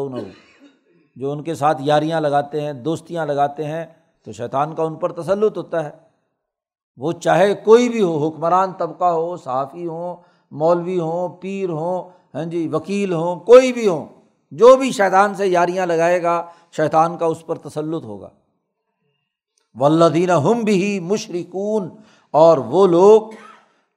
[1.15, 3.85] جو ان کے ساتھ یاریاں لگاتے ہیں، دوستیاں لگاتے ہیں
[4.25, 5.89] تو شیطان کا ان پر تسلط ہوتا ہے۔
[6.97, 10.15] وہ چاہے کوئی بھی ہو، حکمران طبقہ ہو، صحافی ہوں،
[10.51, 14.05] مولوی ہوں، پیر ہوں ہاں جی وکیل ہوں، کوئی بھی ہوں،
[14.51, 16.45] جو بھی شیطان سے یاریاں لگائے گا،
[16.77, 18.29] شیطان کا اس پر تسلط ہوگا۔
[19.75, 21.89] ولدین ہم بھی مشرقون
[22.31, 23.21] اور وہ لوگ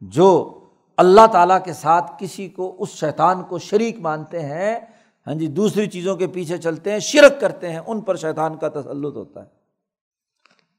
[0.00, 0.58] جو
[0.96, 4.80] اللہ تعالیٰ کے ساتھ کسی کو، اس شیطان کو شریک مانتے ہیں
[5.26, 8.68] ہاں جی دوسری چیزوں کے پیچھے چلتے ہیں، شرک کرتے ہیں، ان پر شیطان کا
[8.68, 9.55] تسلط ہوتا ہے۔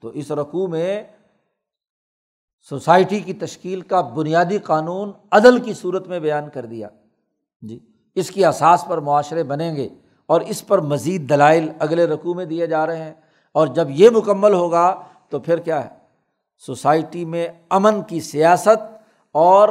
[0.02, 1.04] تو اس رقوع میں
[2.70, 6.88] سوسائٹی کی تشکیل کا بنیادی قانون عدل کی صورت میں بیان کر دیا۔
[7.62, 7.80] جی
[8.16, 9.90] اس کی اساس پر معاشرے بنیں گے
[10.26, 13.14] اور اس پر مزید دلائل اگلے رقوع میں دیے جا رہے ہیں۔
[13.52, 15.90] اور جب یہ مکمل ہوگا تو پھر کیا ہے؟
[16.58, 18.98] سوسائٹی میں امن کی سیاست
[19.32, 19.70] اور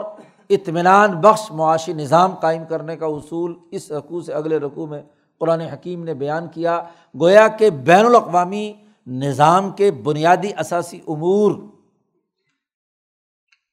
[0.51, 5.02] اطمینان بخش معاشی نظام قائم کرنے کا اصول اس رقوع سے اگلے رقوع میں
[5.38, 6.82] قرآن حکیم نے بیان کیا۔
[7.20, 8.72] گویا کہ بین الاقوامی
[9.06, 11.52] نظام کے بنیادی اثاثی امور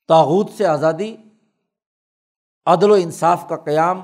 [0.07, 1.15] تاوت سے آزادی،
[2.65, 4.01] عدل و انصاف کا قیام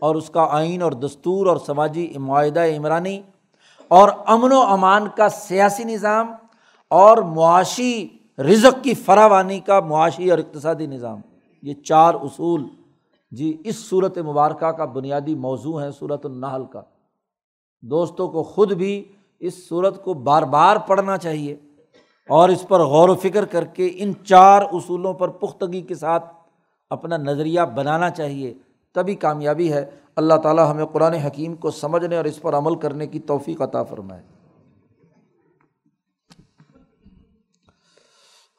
[0.00, 3.22] اور اس کا آئین اور دستور اور سماجی معاہدہ عمرانی
[3.88, 6.32] اور امن و امان کا سیاسی نظام
[6.88, 11.20] اور معاشی رزق کی فراوانی کا معاشی اور اقتصادی نظام۔
[11.62, 12.68] یہ چار اصول۔
[13.30, 16.82] جی اس صورت مبارکہ کا بنیادی موضوع ہے صورت النحل کا۔
[17.82, 21.56] دوستوں کو خود بھی اس صورت کو بار بار پڑھنا چاہیے
[22.28, 26.24] اور اس پر غور و فکر کر کے ان چار اصولوں پر پختگی کے ساتھ
[26.90, 28.54] اپنا نظریہ بنانا چاہیے،
[28.94, 33.06] تبھی کامیابی ہے۔ اللہ تعالیٰ ہمیں قرآن حکیم کو سمجھنے اور اس پر عمل کرنے
[33.06, 34.22] کی توفیق عطا فرمائے۔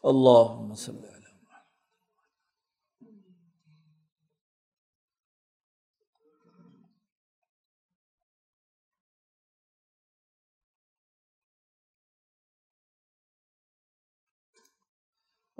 [0.03, 0.73] اللہ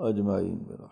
[0.00, 0.86] اجمعین میرا